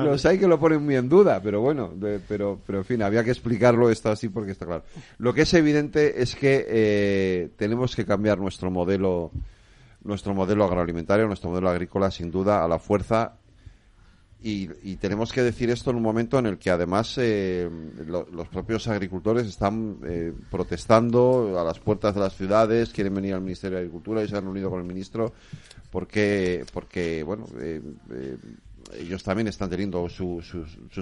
Los 0.03 0.25
hay 0.25 0.37
que 0.37 0.47
lo 0.47 0.59
ponen 0.59 0.83
muy 0.83 0.95
en 0.95 1.09
duda, 1.09 1.41
pero 1.41 1.61
bueno, 1.61 1.93
pero, 2.27 2.59
pero 2.65 2.79
en 2.79 2.85
fin, 2.85 3.01
había 3.01 3.23
que 3.23 3.31
explicarlo 3.31 3.89
esto 3.89 4.09
así 4.09 4.29
porque 4.29 4.51
está 4.51 4.65
claro. 4.65 4.83
Lo 5.17 5.33
que 5.33 5.41
es 5.41 5.53
evidente 5.53 6.21
es 6.21 6.35
que 6.35 6.65
eh, 6.67 7.49
tenemos 7.57 7.95
que 7.95 8.05
cambiar 8.05 8.39
nuestro 8.39 8.71
modelo 8.71 9.31
nuestro 10.07 10.33
modelo 10.33 10.63
agroalimentario, 10.63 11.27
nuestro 11.27 11.49
modelo 11.49 11.69
agrícola, 11.69 12.09
sin 12.09 12.31
duda, 12.31 12.63
a 12.63 12.67
la 12.67 12.79
fuerza. 12.79 13.37
Y, 14.39 14.95
tenemos 14.97 15.33
que 15.33 15.41
decir 15.41 15.69
esto 15.71 15.89
en 15.89 15.97
un 15.97 16.03
momento 16.03 16.37
en 16.39 16.45
el 16.45 16.57
que 16.57 16.69
además 16.69 17.17
eh, 17.17 17.67
los 18.07 18.47
propios 18.47 18.87
agricultores 18.87 19.45
están 19.47 19.97
eh, 20.05 20.31
protestando 20.49 21.59
a 21.59 21.63
las 21.63 21.79
puertas 21.79 22.13
de 22.13 22.21
las 22.21 22.35
ciudades, 22.35 22.93
quieren 22.93 23.15
venir 23.15 23.33
al 23.33 23.41
Ministerio 23.41 23.77
de 23.77 23.81
Agricultura 23.81 24.23
y 24.23 24.27
se 24.29 24.37
han 24.37 24.43
reunido 24.43 24.69
con 24.69 24.79
el 24.79 24.85
ministro 24.85 25.33
porque, 25.91 26.63
porque 26.71 27.23
bueno, 27.23 27.45
ellos 28.93 29.23
también 29.23 29.47
están 29.47 29.69
teniendo 29.69 30.07
sus, 30.09 30.45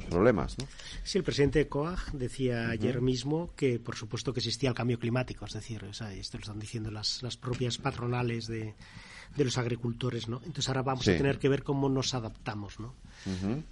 problemas. 0.10 0.58
¿no? 0.58 0.68
Sí, 1.04 1.18
el 1.18 1.24
presidente 1.24 1.68
COAG 1.68 2.12
decía 2.13 2.70
ayer 2.70 3.01
mismo 3.01 3.51
que, 3.56 3.80
por 3.80 3.96
supuesto, 3.96 4.34
que 4.34 4.39
existía 4.39 4.70
el 4.70 4.75
cambio 4.75 5.00
climático, 5.00 5.46
es 5.46 5.54
decir, 5.54 5.84
esto 5.84 6.38
lo 6.38 6.42
están 6.42 6.60
diciendo 6.60 6.92
las, 6.92 7.22
las 7.24 7.38
propias 7.38 7.77
patronales 7.77 8.48
de, 8.48 8.74
de, 9.36 9.46
los 9.46 9.58
agricultores, 9.58 10.27
¿no? 10.27 10.38
Entonces 10.38 10.68
ahora 10.68 10.82
vamos 10.82 11.08
a 11.08 11.18
tener 11.18 11.39
que 11.39 11.50
ver 11.50 11.63
cómo 11.63 11.89
nos 11.89 12.13
adaptamos, 12.13 12.80
¿no? 12.80 12.96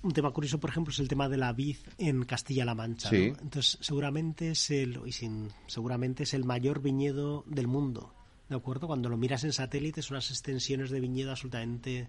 Un 0.01 0.12
tema 0.12 0.32
curioso, 0.32 0.60
por 0.60 0.70
ejemplo, 0.70 0.91
es 0.91 1.00
el 1.00 1.08
tema 1.08 1.29
de 1.29 1.38
la 1.38 1.53
vid 1.53 1.77
en 1.98 2.24
Castilla-La 2.25 2.75
Mancha. 2.75 3.10
Entonces 3.13 3.77
seguramente 3.82 4.51
es 4.51 4.70
el, 4.72 5.00
y 5.05 5.12
sin, 5.12 5.50
seguramente 5.67 6.24
es 6.24 6.34
el 6.34 6.43
mayor 6.43 6.82
viñedo 6.82 7.43
del 7.48 7.67
mundo, 7.67 8.13
¿de 8.50 8.55
acuerdo? 8.55 8.88
Cuando 8.88 9.10
lo 9.10 9.17
miras 9.17 9.43
en 9.43 9.53
satélite 9.53 10.01
son 10.01 10.15
unas 10.15 10.29
extensiones 10.32 10.89
de 10.89 11.00
viñedo 11.00 11.32
absolutamente 11.32 12.08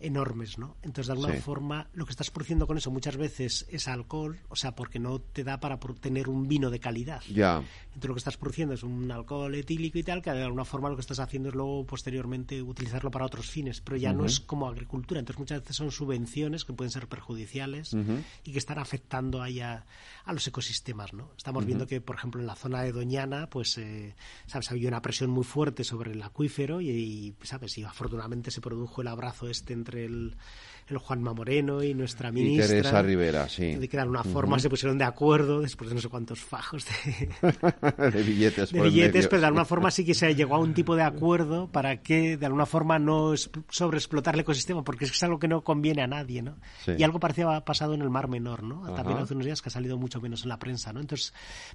enormes, 0.00 0.58
¿no? 0.58 0.76
Entonces, 0.82 1.06
de 1.06 1.12
alguna 1.12 1.34
forma, 1.40 1.88
lo 1.92 2.04
que 2.06 2.10
estás 2.10 2.30
produciendo 2.30 2.66
con 2.66 2.78
eso 2.78 2.90
muchas 2.90 3.16
veces 3.16 3.66
es 3.70 3.88
alcohol, 3.88 4.38
o 4.48 4.56
sea, 4.56 4.74
porque 4.74 4.98
no 4.98 5.20
te 5.20 5.44
da 5.44 5.60
para 5.60 5.78
tener 5.78 6.28
un 6.28 6.48
vino 6.48 6.70
de 6.70 6.78
calidad. 6.78 7.22
Ya. 7.32 7.62
Entonces, 7.86 8.08
lo 8.08 8.14
que 8.14 8.18
estás 8.18 8.36
produciendo 8.36 8.74
es 8.74 8.82
un 8.82 9.10
alcohol 9.10 9.54
etílico 9.54 9.98
y 9.98 10.02
tal, 10.02 10.22
que 10.22 10.30
de 10.30 10.44
alguna 10.44 10.64
forma 10.64 10.88
lo 10.88 10.96
que 10.96 11.00
estás 11.00 11.18
haciendo 11.18 11.48
es 11.48 11.54
luego, 11.54 11.84
posteriormente, 11.84 12.62
utilizarlo 12.62 13.10
para 13.10 13.26
otros 13.26 13.50
fines, 13.50 13.80
pero 13.80 13.96
ya 13.96 14.12
no 14.12 14.24
es 14.24 14.40
como 14.40 14.68
agricultura. 14.68 15.20
Entonces, 15.20 15.40
muchas 15.40 15.60
veces 15.60 15.76
son 15.76 15.90
subvenciones 15.90 16.64
que 16.64 16.72
pueden 16.72 16.90
ser 16.90 17.08
perjudiciales 17.08 17.94
y 18.44 18.52
que 18.52 18.58
están 18.58 18.78
afectando 18.78 19.42
ahí 19.42 19.60
a, 19.60 19.84
los 20.28 20.46
ecosistemas, 20.46 21.14
¿no? 21.14 21.30
Estamos 21.36 21.64
viendo 21.64 21.86
que, 21.86 22.00
por 22.00 22.16
ejemplo, 22.16 22.40
en 22.40 22.46
la 22.46 22.54
zona 22.54 22.82
de 22.82 22.92
Doñana, 22.92 23.48
pues, 23.48 23.78
eh, 23.78 24.14
¿sabes? 24.46 24.70
Había 24.70 24.88
una 24.88 25.00
presión 25.00 25.30
muy 25.30 25.44
fuerte 25.44 25.84
sobre 25.84 26.12
el 26.12 26.22
acuífero 26.22 26.82
y, 26.82 27.34
¿sabes? 27.42 27.78
Y 27.78 27.84
afortunadamente 27.84 28.50
se 28.50 28.60
produjo 28.60 29.00
el 29.00 29.08
abrazo 29.08 29.48
este 29.48 29.72
entre 29.72 29.87
el, 29.96 30.36
el 30.90 30.98
Juanma 30.98 31.32
Moreno 31.32 31.82
y 31.82 31.94
nuestra 31.94 32.30
ministra. 32.30 32.64
Y 32.64 32.68
Teresa 32.68 33.02
Rivera, 33.02 33.48
sí. 33.48 33.74
De 33.74 33.88
crear 33.88 34.08
una 34.08 34.24
forma, 34.24 34.58
se 34.58 34.70
pusieron 34.70 34.98
de 34.98 35.04
acuerdo 35.04 35.60
después 35.60 35.90
de 35.90 35.96
no 35.96 36.00
sé 36.00 36.08
cuántos 36.08 36.40
fajos 36.40 36.86
de, 36.86 38.10
de 38.10 38.22
billetes. 38.22 38.72
De 38.72 38.80
billetes, 38.80 39.26
pero 39.28 39.40
de 39.40 39.46
alguna 39.46 39.64
forma 39.64 39.90
sí 39.90 40.04
que 40.04 40.14
se 40.14 40.34
llegó 40.34 40.54
a 40.54 40.58
un 40.58 40.74
tipo 40.74 40.96
de 40.96 41.02
acuerdo 41.02 41.68
para 41.68 42.02
que 42.02 42.36
de 42.36 42.46
alguna 42.46 42.66
forma 42.66 42.98
no 42.98 43.34
sobreexplotar 43.68 44.34
el 44.34 44.40
ecosistema, 44.40 44.82
porque 44.84 45.04
es 45.06 45.22
algo 45.22 45.38
que 45.38 45.48
no 45.48 45.62
conviene 45.62 46.02
a 46.02 46.06
nadie, 46.06 46.42
¿no? 46.42 46.56
Y 46.86 47.02
algo 47.02 47.20
parecía 47.20 47.38
ha 47.46 47.64
pasado 47.64 47.94
en 47.94 48.02
el 48.02 48.10
Mar 48.10 48.28
Menor, 48.28 48.62
¿no? 48.62 48.94
También 48.94 49.18
hace 49.18 49.34
unos 49.34 49.46
días 49.46 49.62
que 49.62 49.68
ha 49.68 49.72
salido 49.72 49.98
mucho 49.98 50.20
menos 50.20 50.42
en 50.42 50.48
la 50.48 50.58
prensa, 50.58 50.92
¿no? 50.92 51.00
Entonces, 51.00 51.32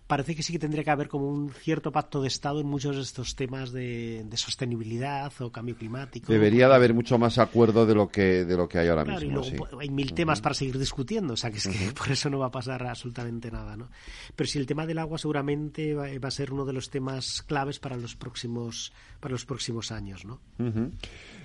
parece 0.07 0.35
que 0.35 0.43
sí 0.43 0.53
que 0.53 0.59
tendría 0.59 0.83
que 0.83 0.91
haber 0.91 1.07
como 1.07 1.29
un 1.29 1.51
cierto 1.51 1.91
pacto 1.91 2.21
de 2.21 2.27
Estado 2.27 2.59
en 2.61 2.67
muchos 2.67 2.95
de 2.95 3.01
estos 3.01 3.35
temas 3.35 3.71
de, 3.71 4.25
sostenibilidad 4.35 5.31
o 5.39 5.51
cambio 5.51 5.75
climático. 5.75 6.31
Debería 6.31 6.67
de 6.67 6.75
haber 6.75 6.93
mucho 6.93 7.17
más 7.17 7.37
acuerdo 7.37 7.85
de 7.85 7.95
lo 7.95 8.09
que, 8.09 8.45
de 8.45 8.57
lo 8.57 8.67
que 8.67 8.79
hay 8.79 8.87
ahora 8.87 9.02
claro, 9.03 9.21
mismo. 9.21 9.45
Y 9.45 9.57
luego 9.57 9.79
hay 9.79 9.89
mil 9.89 10.13
temas 10.13 10.41
para 10.41 10.55
seguir 10.55 10.77
discutiendo, 10.77 11.33
o 11.33 11.37
sea 11.37 11.51
que 11.51 11.57
es 11.57 11.67
que 11.67 11.91
por 11.97 12.11
eso 12.11 12.29
no 12.29 12.39
va 12.39 12.47
a 12.47 12.51
pasar 12.51 12.85
absolutamente 12.85 13.51
nada, 13.51 13.75
¿no? 13.75 13.89
Pero 14.35 14.47
si 14.47 14.59
el 14.59 14.65
tema 14.65 14.85
del 14.85 14.97
agua 14.99 15.17
seguramente 15.17 15.93
va, 15.93 16.07
a 16.07 16.31
ser 16.31 16.51
uno 16.51 16.65
de 16.65 16.73
los 16.73 16.89
temas 16.89 17.41
claves 17.43 17.79
para 17.79 17.97
los 17.97 18.15
próximos 18.15 18.93
para 19.19 19.31
los 19.31 19.45
próximos 19.45 19.91
años, 19.91 20.25
¿no? 20.25 20.39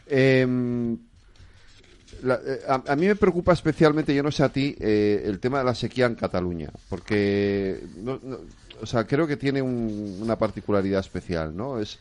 Em, 0.07 0.95
eh, 2.25 2.61
a, 2.67 2.97
mí 2.97 3.07
me 3.07 3.17
preocupa 3.17 3.53
especialmente, 3.53 4.15
yo 4.15 4.23
no 4.23 4.33
sé 4.33 4.43
a 4.43 4.49
ti, 4.49 4.75
eh, 4.81 5.23
el 5.25 5.39
tema 5.39 5.59
de 5.59 5.65
la 5.65 5.75
sequía 5.75 6.07
en 6.07 6.15
Cataluña, 6.15 6.71
porque 6.89 7.81
o 8.81 8.87
sea, 8.87 9.07
creo 9.07 9.27
que 9.27 9.37
tiene 9.37 9.63
una 9.63 10.37
particularidad 10.37 11.01
especial, 11.01 11.57
¿no? 11.57 11.79
Es 11.79 11.99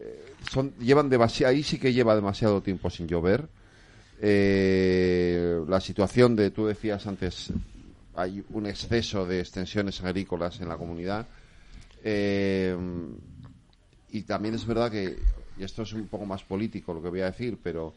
eh, 0.00 0.34
son 0.50 0.74
llevan 0.78 1.08
demasiado 1.08 1.52
ahí 1.52 1.62
sí 1.62 1.78
que 1.78 1.92
lleva 1.92 2.14
demasiado 2.14 2.62
tiempo 2.62 2.90
sin 2.90 3.06
llover 3.06 3.48
eh, 4.20 5.62
la 5.68 5.80
situación 5.80 6.36
de, 6.36 6.50
tú 6.50 6.66
decías 6.66 7.06
antes, 7.06 7.52
hay 8.14 8.44
un 8.50 8.66
exceso 8.66 9.26
de 9.26 9.40
extensiones 9.40 10.02
agrícolas 10.02 10.60
en 10.60 10.68
la 10.68 10.76
comunidad. 10.76 11.26
Eh, 12.02 12.76
y 14.10 14.22
también 14.22 14.54
es 14.54 14.64
verdad 14.66 14.90
que, 14.90 15.18
y 15.58 15.64
esto 15.64 15.82
es 15.82 15.92
un 15.92 16.06
poco 16.06 16.24
más 16.24 16.42
político 16.44 16.94
lo 16.94 17.02
que 17.02 17.08
voy 17.08 17.20
a 17.20 17.26
decir, 17.26 17.58
pero 17.62 17.92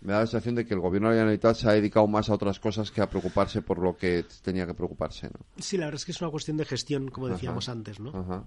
me 0.00 0.12
da 0.12 0.20
la 0.20 0.26
sensación 0.26 0.54
de 0.54 0.66
que 0.66 0.74
el 0.74 0.80
gobierno 0.80 1.08
de 1.08 1.14
la 1.14 1.20
Generalitat 1.20 1.56
se 1.56 1.68
ha 1.68 1.72
dedicado 1.72 2.06
más 2.06 2.30
a 2.30 2.34
otras 2.34 2.58
cosas 2.58 2.90
que 2.90 3.02
a 3.02 3.10
preocuparse 3.10 3.62
por 3.62 3.78
lo 3.78 3.96
que 3.96 4.24
tenía 4.42 4.66
que 4.66 4.74
preocuparse. 4.74 5.28
¿no? 5.28 5.40
Sí, 5.58 5.76
la 5.76 5.86
verdad 5.86 6.00
es 6.00 6.04
que 6.06 6.12
es 6.12 6.20
una 6.20 6.30
cuestión 6.30 6.56
de 6.56 6.64
gestión, 6.64 7.08
como 7.08 7.28
decíamos 7.28 7.68
antes, 7.68 8.00
¿no? 8.00 8.46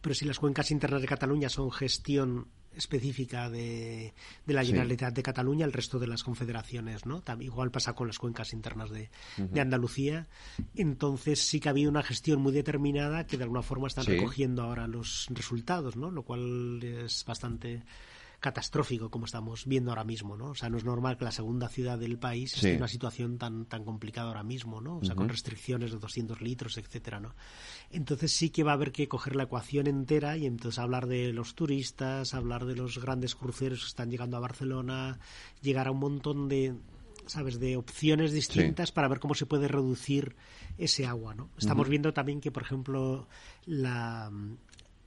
Pero 0.00 0.14
si 0.14 0.24
las 0.24 0.38
cuencas 0.38 0.70
internas 0.70 1.00
de 1.00 1.08
Cataluña 1.08 1.48
son 1.48 1.70
gestión 1.70 2.48
específica 2.76 3.50
de, 3.50 4.14
de 4.44 4.54
la 4.54 4.64
Generalitat 4.64 5.14
de 5.14 5.22
Cataluña, 5.22 5.64
el 5.64 5.72
resto 5.72 5.98
de 5.98 6.06
las 6.06 6.22
confederaciones, 6.22 7.06
¿no? 7.06 7.22
igual 7.40 7.70
pasa 7.70 7.94
con 7.94 8.06
las 8.06 8.18
cuencas 8.18 8.52
internas 8.52 8.90
de, 8.90 9.10
de, 9.36 9.60
Andalucía. 9.60 10.28
Entonces 10.74 11.40
sí 11.40 11.60
que 11.60 11.68
ha 11.68 11.70
habido 11.70 11.90
una 11.90 12.02
gestión 12.02 12.40
muy 12.40 12.52
determinada 12.52 13.26
que 13.26 13.36
de 13.36 13.44
alguna 13.44 13.62
forma 13.62 13.88
están 13.88 14.06
recogiendo 14.06 14.62
ahora 14.62 14.86
los 14.86 15.26
resultados, 15.30 15.96
¿no? 15.96 16.10
Lo 16.10 16.22
cual 16.22 16.82
es 16.82 17.24
bastante 17.24 17.82
catastrófico 18.46 19.10
como 19.10 19.24
estamos 19.24 19.66
viendo 19.66 19.90
ahora 19.90 20.04
mismo, 20.04 20.36
¿no? 20.36 20.50
O 20.50 20.54
sea, 20.54 20.68
no 20.68 20.76
es 20.76 20.84
normal 20.84 21.18
que 21.18 21.24
la 21.24 21.32
segunda 21.32 21.68
ciudad 21.68 21.98
del 21.98 22.16
país 22.16 22.54
esté 22.54 22.70
en 22.70 22.76
una 22.76 22.86
situación 22.86 23.38
tan 23.38 23.66
tan 23.66 23.84
complicada 23.84 24.28
ahora 24.28 24.44
mismo, 24.44 24.80
¿no? 24.80 24.98
O 24.98 25.04
sea, 25.04 25.16
con 25.16 25.28
restricciones 25.28 25.90
de 25.90 25.98
200 25.98 26.40
litros, 26.42 26.78
etcétera, 26.78 27.18
¿no? 27.18 27.34
Entonces 27.90 28.30
sí 28.30 28.50
que 28.50 28.62
va 28.62 28.70
a 28.70 28.74
haber 28.74 28.92
que 28.92 29.08
coger 29.08 29.34
la 29.34 29.42
ecuación 29.42 29.88
entera 29.88 30.36
y 30.36 30.46
entonces 30.46 30.78
hablar 30.78 31.08
de 31.08 31.32
los 31.32 31.56
turistas, 31.56 32.34
hablar 32.34 32.66
de 32.66 32.76
los 32.76 33.00
grandes 33.00 33.34
cruceros 33.34 33.80
que 33.80 33.88
están 33.88 34.12
llegando 34.12 34.36
a 34.36 34.40
Barcelona, 34.40 35.18
llegar 35.60 35.88
a 35.88 35.90
un 35.90 35.98
montón 35.98 36.48
de 36.48 36.76
sabes 37.26 37.58
de 37.58 37.76
opciones 37.76 38.30
distintas 38.30 38.92
para 38.92 39.08
ver 39.08 39.18
cómo 39.18 39.34
se 39.34 39.46
puede 39.46 39.66
reducir 39.66 40.36
ese 40.78 41.06
agua 41.06 41.34
no 41.34 41.50
estamos 41.58 41.88
viendo 41.88 42.12
también 42.12 42.40
que 42.40 42.52
por 42.52 42.62
ejemplo 42.62 43.26
la 43.64 44.30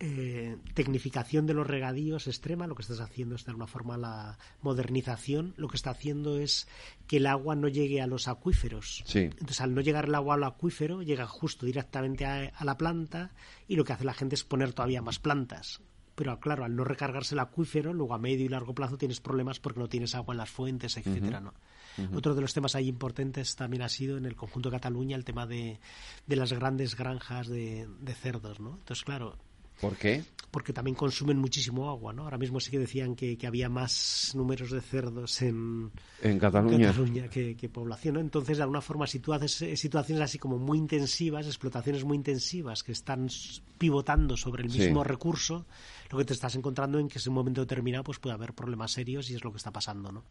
eh, 0.01 0.57
tecnificación 0.75 1.45
de 1.45 1.53
los 1.53 1.67
regadíos 1.67 2.27
extrema, 2.27 2.67
lo 2.67 2.75
que 2.75 2.83
estás 2.83 3.01
haciendo 3.01 3.35
es 3.35 3.43
de 3.43 3.51
alguna 3.51 3.67
forma 3.67 3.97
la 3.97 4.37
modernización, 4.61 5.53
lo 5.57 5.67
que 5.67 5.75
está 5.75 5.89
haciendo 5.89 6.39
es 6.39 6.69
que 7.05 7.17
el 7.17 7.27
agua 7.27 7.55
no 7.55 7.67
llegue 7.67 8.01
a 8.01 8.07
los 8.07 8.29
acuíferos. 8.29 9.03
Entonces, 9.13 9.59
al 9.59 9.75
no 9.75 9.81
llegar 9.81 10.05
el 10.05 10.15
agua 10.15 10.35
al 10.35 10.43
acuífero, 10.45 11.01
llega 11.01 11.27
justo 11.27 11.65
directamente 11.65 12.25
a, 12.25 12.53
la 12.63 12.77
planta 12.77 13.31
y 13.67 13.75
lo 13.75 13.83
que 13.83 13.91
hace 13.91 14.05
la 14.05 14.13
gente 14.13 14.35
es 14.35 14.45
poner 14.45 14.71
todavía 14.71 15.01
más 15.01 15.19
plantas. 15.19 15.81
Pero 16.15 16.39
claro, 16.39 16.63
al 16.63 16.77
no 16.77 16.85
recargarse 16.85 17.35
el 17.35 17.39
acuífero, 17.39 17.93
luego 17.93 18.13
a 18.13 18.19
medio 18.19 18.45
y 18.45 18.49
largo 18.49 18.73
plazo 18.73 18.97
tienes 18.97 19.19
problemas 19.19 19.59
porque 19.59 19.81
no 19.81 19.89
tienes 19.89 20.15
agua 20.15 20.33
en 20.33 20.37
las 20.37 20.49
fuentes, 20.49 20.95
etcétera, 20.95 21.41
¿no? 21.41 21.53
Otro 22.13 22.35
de 22.35 22.39
los 22.41 22.53
temas 22.53 22.75
ahí 22.75 22.87
importantes 22.87 23.57
también 23.57 23.81
ha 23.81 23.89
sido 23.89 24.17
en 24.17 24.25
el 24.25 24.37
conjunto 24.37 24.69
de 24.69 24.77
Cataluña 24.77 25.17
el 25.17 25.25
tema 25.25 25.45
de, 25.45 25.81
de 26.25 26.35
las 26.37 26.53
grandes 26.53 26.95
granjas 26.95 27.49
de, 27.49 27.89
de 27.99 28.13
cerdos, 28.13 28.61
¿no? 28.61 28.77
Entonces, 28.79 29.03
claro, 29.03 29.37
¿Por 29.79 29.95
qué? 29.95 30.23
Porque 30.51 30.73
también 30.73 30.95
consumen 30.95 31.37
muchísimo 31.37 31.89
agua, 31.89 32.11
¿no? 32.11 32.23
Ahora 32.23 32.39
mismo 32.39 32.59
sí 32.59 32.71
que 32.71 32.79
decían 32.79 33.15
que, 33.15 33.37
había 33.45 33.69
más 33.69 34.31
números 34.33 34.71
de 34.71 34.81
cerdos 34.81 35.41
en, 35.43 35.91
en 36.23 36.39
Cataluña, 36.87 37.29
que, 37.29 37.69
población, 37.71 38.15
¿no? 38.15 38.19
Entonces, 38.19 38.57
de 38.57 38.63
alguna 38.63 38.81
forma, 38.81 39.05
si 39.05 39.19
tú 39.19 39.31
haces 39.31 39.61
eh, 39.61 39.77
situaciones 39.77 40.23
así 40.23 40.39
como 40.39 40.57
muy 40.57 40.79
intensivas, 40.79 41.45
explotaciones 41.45 42.03
muy 42.03 42.17
intensivas 42.17 42.81
que 42.81 42.91
están 42.91 43.27
pivotando 43.77 44.35
sobre 44.35 44.63
el 44.63 44.69
mismo 44.69 45.03
recurso, 45.03 45.67
lo 46.09 46.17
que 46.17 46.25
te 46.25 46.33
estás 46.33 46.55
encontrando 46.55 46.97
en 46.97 47.07
que 47.07 47.19
en 47.19 47.29
un 47.29 47.35
momento 47.35 47.61
determinado 47.61 48.03
pues 48.03 48.17
puede 48.17 48.33
haber 48.33 48.53
problemas 48.53 48.91
serios 48.91 49.29
y 49.29 49.35
es 49.35 49.43
lo 49.43 49.51
que 49.51 49.57
está 49.57 49.71
pasando, 49.71 50.11
¿no? 50.11 50.23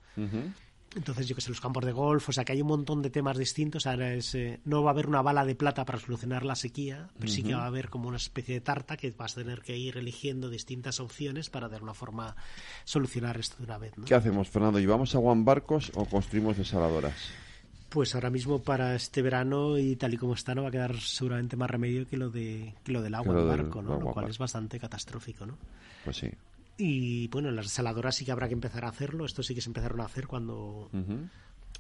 Entonces, 0.96 1.28
yo 1.28 1.34
que 1.34 1.42
sé, 1.42 1.50
los 1.50 1.60
campos 1.60 1.84
de 1.84 1.92
golf, 1.92 2.28
o 2.28 2.32
sea, 2.32 2.44
que 2.44 2.52
hay 2.52 2.62
un 2.62 2.68
montón 2.68 3.02
de 3.02 3.10
temas 3.10 3.36
distintos. 3.36 3.86
Ahora 3.86 4.14
es, 4.14 4.34
eh, 4.34 4.60
no 4.64 4.82
va 4.82 4.90
a 4.90 4.92
haber 4.92 5.06
una 5.06 5.20
bala 5.20 5.44
de 5.44 5.54
plata 5.54 5.84
para 5.84 5.98
solucionar 5.98 6.44
la 6.44 6.56
sequía, 6.56 7.08
pero 7.18 7.30
sí 7.30 7.42
que 7.42 7.54
va 7.54 7.64
a 7.64 7.66
haber 7.66 7.90
como 7.90 8.08
una 8.08 8.16
especie 8.16 8.54
de 8.54 8.60
tarta 8.60 8.96
que 8.96 9.10
vas 9.10 9.36
a 9.36 9.42
tener 9.42 9.60
que 9.60 9.76
ir 9.76 9.98
eligiendo 9.98 10.48
distintas 10.48 11.00
opciones 11.00 11.50
para 11.50 11.68
de 11.68 11.76
alguna 11.76 11.94
forma 11.94 12.36
solucionar 12.84 13.38
esto 13.38 13.56
de 13.58 13.64
una 13.64 13.78
vez. 13.78 13.92
¿Qué 14.06 14.14
hacemos, 14.14 14.48
Fernando? 14.48 14.78
¿Llevamos 14.78 15.14
agua 15.14 15.32
en 15.32 15.44
barcos 15.44 15.92
o 15.94 16.06
construimos 16.06 16.56
desaladoras? 16.56 17.14
Pues 17.90 18.14
ahora 18.14 18.30
mismo 18.30 18.62
para 18.62 18.94
este 18.94 19.22
verano 19.22 19.78
y 19.78 19.96
tal 19.96 20.12
y 20.12 20.18
como 20.18 20.34
está 20.34 20.54
no 20.54 20.62
va 20.62 20.68
a 20.68 20.72
quedar 20.72 20.98
seguramente 21.00 21.56
más 21.56 21.70
remedio 21.70 22.06
que 22.06 22.18
lo 22.18 22.28
de 22.28 22.74
lo 22.86 23.00
del 23.00 23.14
agua 23.14 23.38
en 23.38 23.48
barco, 23.48 23.82
¿no? 23.82 23.98
Lo 23.98 24.10
cual 24.12 24.28
es 24.28 24.36
bastante 24.36 24.78
catastrófico, 24.78 25.46
¿no? 25.46 25.56
Pues 26.04 26.18
sí. 26.18 26.30
Y 26.78 27.26
bueno, 27.28 27.48
en 27.48 27.56
las 27.56 27.66
desaladoras 27.66 28.14
sí 28.14 28.24
que 28.24 28.30
habrá 28.30 28.46
que 28.46 28.54
empezar 28.54 28.84
a 28.84 28.88
hacerlo. 28.88 29.24
Esto 29.26 29.42
sí 29.42 29.54
que 29.54 29.60
se 29.60 29.68
empezaron 29.68 30.00
a 30.00 30.04
hacer 30.04 30.28
cuando, 30.28 30.88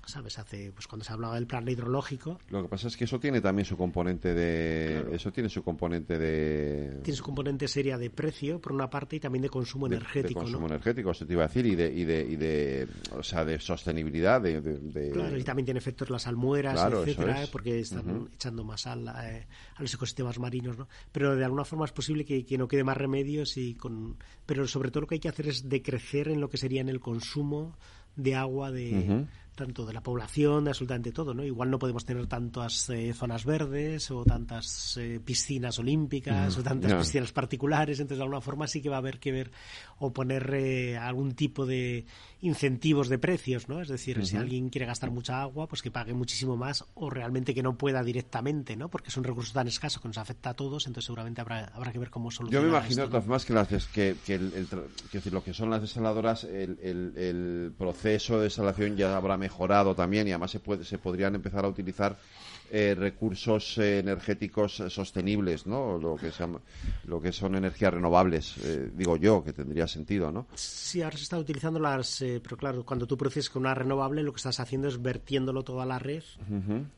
¿sabes? 0.08 0.38
Hace, 0.38 0.72
pues 0.72 0.86
cuando 0.86 1.04
se 1.04 1.12
hablaba 1.12 1.34
del 1.34 1.46
plan 1.46 1.68
hidrológico. 1.68 2.38
Lo 2.50 2.62
que 2.62 2.68
pasa 2.68 2.88
es 2.88 2.96
que 2.96 3.04
eso 3.04 3.20
tiene 3.20 3.40
también 3.40 3.66
su 3.66 3.76
componente 3.76 4.34
de... 4.34 5.14
Eso 5.14 5.30
tiene 5.30 5.48
su 5.48 5.62
componente 5.62 6.18
de... 6.18 7.00
Tiene 7.02 7.16
su 7.16 7.22
componente 7.22 7.68
seria 7.68 7.98
de 7.98 8.10
precio, 8.10 8.60
por 8.60 8.72
una 8.72 8.88
parte, 8.88 9.16
y 9.16 9.20
también 9.20 9.42
de 9.42 9.50
consumo 9.50 9.86
energético, 9.86 10.40
de 10.40 10.46
consumo 10.46 10.66
energético, 10.66 11.10
eso 11.10 11.26
te 11.26 11.34
iba 11.34 11.44
a 11.44 11.48
decir, 11.48 11.66
y 11.66 11.76
de, 11.76 11.92
y 11.92 12.04
de, 12.04 12.22
y 12.22 12.36
de 12.36 12.88
o 13.16 13.22
sea, 13.22 13.44
de 13.44 13.60
sostenibilidad, 13.60 14.40
de, 14.40 15.10
Claro, 15.12 15.36
y 15.36 15.44
también 15.44 15.66
tiene 15.66 15.78
efectos 15.78 16.10
las 16.10 16.26
almueras, 16.26 16.80
etcétera, 16.92 17.44
porque 17.52 17.80
están 17.80 18.28
echando 18.32 18.64
más 18.64 18.82
sal 18.82 19.12
eh, 19.22 19.46
a 19.76 19.82
los 19.82 19.92
ecosistemas 19.92 20.38
marinos, 20.38 20.78
¿no? 20.78 20.88
Pero 21.12 21.36
de 21.36 21.44
alguna 21.44 21.64
forma 21.64 21.84
es 21.84 21.92
posible 21.92 22.24
que, 22.24 22.44
que, 22.44 22.56
no 22.56 22.66
quede 22.66 22.84
más 22.84 22.96
remedios 22.96 23.56
y 23.56 23.74
con... 23.74 24.16
Pero 24.46 24.66
sobre 24.66 24.90
todo 24.90 25.02
lo 25.02 25.06
que 25.06 25.16
hay 25.16 25.20
que 25.20 25.28
hacer 25.28 25.48
es 25.48 25.68
decrecer 25.68 26.28
en 26.28 26.40
lo 26.40 26.48
que 26.48 26.56
sería 26.56 26.80
en 26.80 26.88
el 26.88 27.00
consumo 27.00 27.76
de 28.16 28.34
agua 28.34 28.72
de, 28.72 29.26
tanto 29.58 29.84
de 29.84 29.92
la 29.92 30.00
población, 30.00 30.64
de 30.64 30.70
absolutamente 30.70 31.10
todo, 31.10 31.34
¿no? 31.34 31.44
Igual 31.44 31.70
no 31.70 31.78
podemos 31.78 32.04
tener 32.04 32.26
tantas 32.28 32.88
eh, 32.90 33.12
zonas 33.12 33.44
verdes 33.44 34.10
o 34.12 34.24
tantas 34.24 34.96
eh, 34.96 35.20
piscinas 35.22 35.78
olímpicas 35.80 36.56
o 36.56 36.62
tantas 36.62 36.94
piscinas 36.94 37.32
particulares, 37.32 37.98
entonces 37.98 38.18
de 38.18 38.22
alguna 38.22 38.40
forma 38.40 38.68
sí 38.68 38.80
que 38.80 38.88
va 38.88 38.96
a 38.96 38.98
haber 39.00 39.18
que 39.18 39.32
ver 39.32 39.50
o 39.98 40.12
poner 40.12 40.54
eh, 40.54 40.96
algún 40.96 41.32
tipo 41.34 41.66
de 41.66 42.06
incentivos 42.40 43.08
de 43.08 43.18
precios, 43.18 43.68
¿no? 43.68 43.82
Es 43.82 43.88
decir, 43.88 44.24
si 44.24 44.36
alguien 44.36 44.68
quiere 44.70 44.86
gastar 44.86 45.10
mucha 45.10 45.42
agua, 45.42 45.66
pues 45.66 45.82
que 45.82 45.90
pague 45.90 46.14
muchísimo 46.14 46.56
más 46.56 46.84
o 46.94 47.10
realmente 47.10 47.52
que 47.52 47.64
no 47.64 47.76
pueda 47.76 48.04
directamente, 48.04 48.76
¿no? 48.76 48.88
Porque 48.88 49.08
es 49.08 49.16
un 49.16 49.24
recurso 49.24 49.52
tan 49.52 49.66
escaso 49.66 50.00
que 50.00 50.06
nos 50.06 50.18
afecta 50.18 50.50
a 50.50 50.54
todos, 50.54 50.86
entonces 50.86 51.06
seguramente 51.06 51.40
habrá, 51.40 51.64
habrá 51.74 51.90
que 51.90 51.98
ver 51.98 52.10
cómo 52.10 52.30
solucionar 52.30 52.62
Yo 52.62 52.70
me 52.70 52.76
imagino, 52.76 53.08
¿no? 53.08 53.22
más 53.22 53.44
que, 53.44 53.52
las, 53.52 53.66
que, 53.88 54.14
que, 54.24 54.34
el, 54.34 54.68
decir, 55.12 55.32
lo 55.32 55.42
que 55.42 55.52
son 55.52 55.68
las 55.68 55.80
desaladoras, 55.80 56.44
el, 56.44 56.78
el, 56.80 57.12
el 57.16 57.72
proceso 57.76 58.38
de 58.38 58.44
desalación 58.44 58.96
ya 58.96 59.16
habrá 59.16 59.36
mejorado 59.36 59.47
mejorado 59.48 59.94
también 59.94 60.28
y 60.28 60.32
además 60.32 60.50
se, 60.50 60.60
puede, 60.60 60.84
se 60.84 60.98
podrían 60.98 61.34
empezar 61.34 61.64
a 61.64 61.68
utilizar 61.68 62.18
eh, 62.70 62.94
recursos 62.94 63.78
eh, 63.78 64.00
energéticos 64.00 64.80
eh, 64.80 64.90
sostenibles, 64.90 65.66
¿no? 65.66 65.98
Lo 65.98 66.16
que, 66.16 66.30
lo 67.04 67.20
que 67.20 67.32
son 67.32 67.54
energías 67.54 67.94
renovables, 67.94 68.56
digo 68.94 69.16
yo, 69.16 69.42
que 69.42 69.52
tendría 69.52 69.86
sentido, 69.86 70.30
¿no? 70.30 70.46
Sí, 70.54 71.02
ahora 71.02 71.16
se 71.16 71.22
está 71.24 71.38
utilizando 71.38 71.80
las... 71.80 72.18
pero 72.42 72.56
claro, 72.56 72.84
cuando 72.84 73.06
tú 73.06 73.16
produces 73.16 73.50
con 73.50 73.62
una 73.62 73.74
renovable, 73.74 74.22
lo 74.22 74.32
que 74.32 74.38
estás 74.38 74.60
haciendo 74.60 74.88
es 74.88 75.00
vertiéndolo 75.00 75.62
todo 75.62 75.80
a 75.80 75.86
la 75.86 75.98
red 75.98 76.22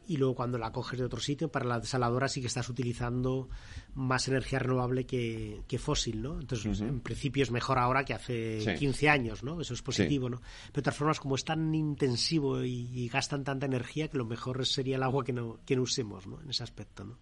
y 0.06 0.16
luego 0.16 0.34
cuando 0.34 0.58
la 0.58 0.72
coges 0.72 0.98
de 0.98 1.04
otro 1.04 1.20
sitio, 1.20 1.50
para 1.50 1.66
la 1.66 1.80
desaladora 1.80 2.28
sí 2.28 2.40
que 2.40 2.46
estás 2.46 2.68
utilizando 2.68 3.48
más 3.94 4.28
energía 4.28 4.58
renovable 4.58 5.06
que, 5.06 5.78
fósil, 5.78 6.22
¿no? 6.22 6.40
Entonces, 6.40 6.80
en 6.80 7.00
principio 7.00 7.42
es 7.42 7.50
mejor 7.50 7.78
ahora 7.78 8.04
que 8.04 8.14
hace 8.14 8.76
15 8.78 9.08
años, 9.08 9.42
¿no? 9.42 9.60
Eso 9.60 9.74
es 9.74 9.82
positivo, 9.82 10.28
¿no? 10.28 10.40
Pero 10.72 10.76
de 10.76 10.82
todas 10.82 10.96
formas, 10.96 11.20
como 11.20 11.34
es 11.34 11.44
tan 11.44 11.74
intensivo 11.74 12.62
y, 12.62 13.08
gastan 13.08 13.44
tanta 13.44 13.66
energía, 13.66 14.08
que 14.08 14.18
lo 14.18 14.24
mejor 14.24 14.64
sería 14.66 14.96
el 14.96 15.02
agua 15.02 15.24
que 15.24 15.32
no, 15.32 15.59
que 15.64 15.76
no 15.76 15.82
usemos, 15.82 16.26
¿no? 16.26 16.40
En 16.40 16.50
ese 16.50 16.62
aspecto, 16.62 17.04
¿no? 17.04 17.16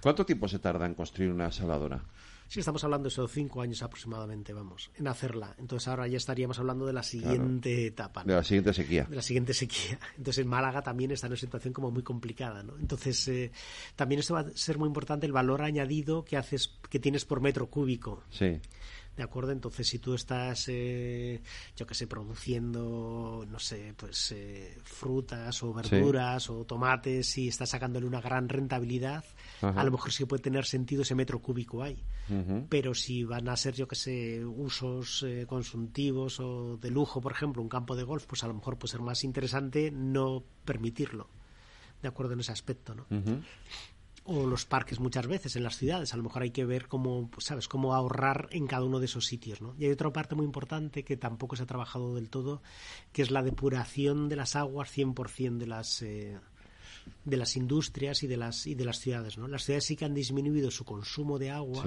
¿Cuánto 0.00 0.26
tiempo 0.26 0.48
se 0.48 0.58
tarda 0.58 0.86
en 0.86 0.94
construir 0.94 1.30
una 1.30 1.50
saladora? 1.50 2.02
Sí, 2.48 2.60
estamos 2.60 2.84
hablando 2.84 3.04
de 3.04 3.08
esos 3.08 3.32
cinco 3.32 3.62
años 3.62 3.82
aproximadamente, 3.82 4.52
vamos, 4.52 4.90
en 4.96 5.08
hacerla. 5.08 5.54
Entonces 5.58 5.88
ahora 5.88 6.06
ya 6.06 6.18
estaríamos 6.18 6.58
hablando 6.58 6.86
de 6.86 6.92
la 6.92 7.02
siguiente 7.02 7.86
etapa. 7.86 8.22
De 8.22 8.34
la 8.34 8.44
siguiente 8.44 8.72
sequía. 8.72 9.04
De 9.04 9.16
la 9.16 9.22
siguiente 9.22 9.54
sequía. 9.54 9.98
Entonces 10.16 10.44
en 10.44 10.48
Málaga 10.48 10.82
también 10.82 11.10
está 11.10 11.26
en 11.26 11.32
una 11.32 11.40
situación 11.40 11.72
como 11.72 11.90
muy 11.90 12.02
complicada, 12.02 12.62
¿no? 12.62 12.76
Entonces 12.78 13.26
eh, 13.28 13.50
también 13.96 14.20
esto 14.20 14.34
va 14.34 14.40
a 14.40 14.50
ser 14.54 14.78
muy 14.78 14.86
importante 14.86 15.26
el 15.26 15.32
valor 15.32 15.62
añadido 15.62 16.24
que 16.24 16.36
haces, 16.36 16.78
que 16.88 16.98
tienes 16.98 17.24
por 17.24 17.40
metro 17.40 17.66
cúbico. 17.66 18.22
Sí. 18.30 18.60
¿De 19.16 19.22
acuerdo? 19.22 19.52
Entonces, 19.52 19.88
si 19.88 19.98
tú 19.98 20.14
estás, 20.14 20.66
eh, 20.68 21.40
yo 21.76 21.86
que 21.86 21.94
sé, 21.94 22.06
produciendo, 22.06 23.44
no 23.48 23.58
sé, 23.58 23.94
pues 23.96 24.32
eh, 24.32 24.76
frutas 24.82 25.62
o 25.62 25.72
verduras 25.72 26.50
o 26.50 26.64
tomates 26.64 27.38
y 27.38 27.48
estás 27.48 27.70
sacándole 27.70 28.06
una 28.06 28.20
gran 28.20 28.48
rentabilidad, 28.48 29.24
a 29.62 29.84
lo 29.84 29.90
mejor 29.90 30.12
sí 30.12 30.24
puede 30.24 30.42
tener 30.42 30.64
sentido 30.64 31.02
ese 31.02 31.14
metro 31.14 31.40
cúbico 31.40 31.82
ahí. 31.82 32.02
Pero 32.68 32.94
si 32.94 33.24
van 33.24 33.48
a 33.48 33.56
ser, 33.56 33.74
yo 33.74 33.86
que 33.86 33.96
sé, 33.96 34.44
usos 34.44 35.22
eh, 35.26 35.46
consumtivos 35.46 36.40
o 36.40 36.76
de 36.76 36.90
lujo, 36.90 37.20
por 37.20 37.32
ejemplo, 37.32 37.62
un 37.62 37.68
campo 37.68 37.94
de 37.96 38.02
golf, 38.02 38.26
pues 38.26 38.42
a 38.44 38.48
lo 38.48 38.54
mejor 38.54 38.78
puede 38.78 38.92
ser 38.92 39.00
más 39.00 39.24
interesante 39.24 39.90
no 39.90 40.42
permitirlo. 40.64 41.28
De 42.02 42.08
acuerdo 42.08 42.34
en 42.34 42.40
ese 42.40 42.52
aspecto, 42.52 42.94
¿no? 42.94 43.06
O 44.24 44.46
los 44.46 44.64
parques 44.64 45.00
muchas 45.00 45.26
veces 45.26 45.56
en 45.56 45.62
las 45.62 45.76
ciudades. 45.76 46.14
A 46.14 46.16
lo 46.16 46.22
mejor 46.22 46.42
hay 46.42 46.50
que 46.50 46.64
ver 46.64 46.88
cómo, 46.88 47.30
pues, 47.30 47.46
¿sabes?, 47.46 47.68
cómo 47.68 47.94
ahorrar 47.94 48.48
en 48.52 48.66
cada 48.66 48.84
uno 48.84 48.98
de 48.98 49.06
esos 49.06 49.26
sitios, 49.26 49.60
¿no? 49.60 49.74
Y 49.78 49.84
hay 49.84 49.92
otra 49.92 50.12
parte 50.12 50.34
muy 50.34 50.46
importante 50.46 51.04
que 51.04 51.16
tampoco 51.16 51.56
se 51.56 51.62
ha 51.62 51.66
trabajado 51.66 52.14
del 52.14 52.30
todo, 52.30 52.62
que 53.12 53.22
es 53.22 53.30
la 53.30 53.42
depuración 53.42 54.28
de 54.28 54.36
las 54.36 54.56
aguas 54.56 54.96
100% 54.96 55.58
de 55.58 55.66
las... 55.66 56.02
Eh, 56.02 56.38
de 57.26 57.36
las 57.36 57.54
industrias 57.54 58.22
y 58.22 58.26
de 58.26 58.38
las 58.38 58.66
y 58.66 58.74
de 58.74 58.86
las 58.86 58.98
ciudades, 58.98 59.36
¿no? 59.36 59.46
Las 59.46 59.64
ciudades 59.64 59.84
sí 59.84 59.94
que 59.94 60.06
han 60.06 60.14
disminuido 60.14 60.70
su 60.70 60.86
consumo 60.86 61.38
de 61.38 61.50
agua 61.50 61.84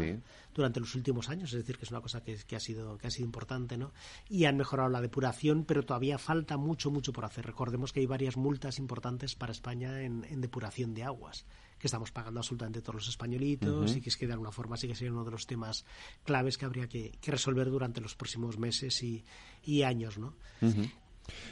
durante 0.54 0.80
los 0.80 0.94
últimos 0.94 1.30
años, 1.30 1.52
es 1.54 1.58
decir, 1.58 1.76
que 1.76 1.86
es 1.86 1.90
una 1.90 2.02
cosa 2.02 2.22
que, 2.22 2.36
que, 2.36 2.56
ha 2.56 2.60
sido 2.60 3.00
que 3.00 3.08
ha 3.08 3.10
sido 3.10 3.26
importante, 3.26 3.78
¿no? 3.78 3.94
Y 4.30 4.46
han 4.46 4.58
mejorado 4.58 4.90
la 4.90 5.02
depuración, 5.02 5.64
pero 5.64 5.82
todavía 5.82 6.20
falta 6.20 6.58
mucho 6.58 6.92
mucho 6.92 7.14
por 7.14 7.26
hacer. 7.26 7.48
Recordemos 7.48 7.94
que 7.94 8.02
hay 8.02 8.06
varias 8.06 8.38
multas 8.38 8.78
importantes 8.78 9.34
para 9.34 9.52
España 9.52 10.04
en 10.04 10.40
depuración 10.40 10.94
de 10.94 11.06
aguas 11.06 11.48
que 11.80 11.88
estamos 11.88 12.12
pagando 12.12 12.40
absolutamente 12.40 12.82
todos 12.82 12.96
los 12.96 13.08
españolitos 13.10 13.96
y 13.96 14.02
que 14.02 14.10
es 14.10 14.18
que 14.18 14.28
de 14.28 14.34
alguna 14.34 14.52
forma 14.52 14.78
sí 14.78 14.88
que 14.88 14.96
sería 14.96 15.12
uno 15.12 15.24
de 15.24 15.32
los 15.32 15.46
temas 15.46 15.86
claves 16.24 16.58
que 16.58 16.66
habría 16.66 16.88
que, 16.88 17.12
resolver 17.26 17.70
durante 17.70 18.02
los 18.02 18.16
próximos 18.16 18.58
meses 18.58 19.04
y, 19.04 19.84
años, 19.84 20.18
¿no? 20.18 20.34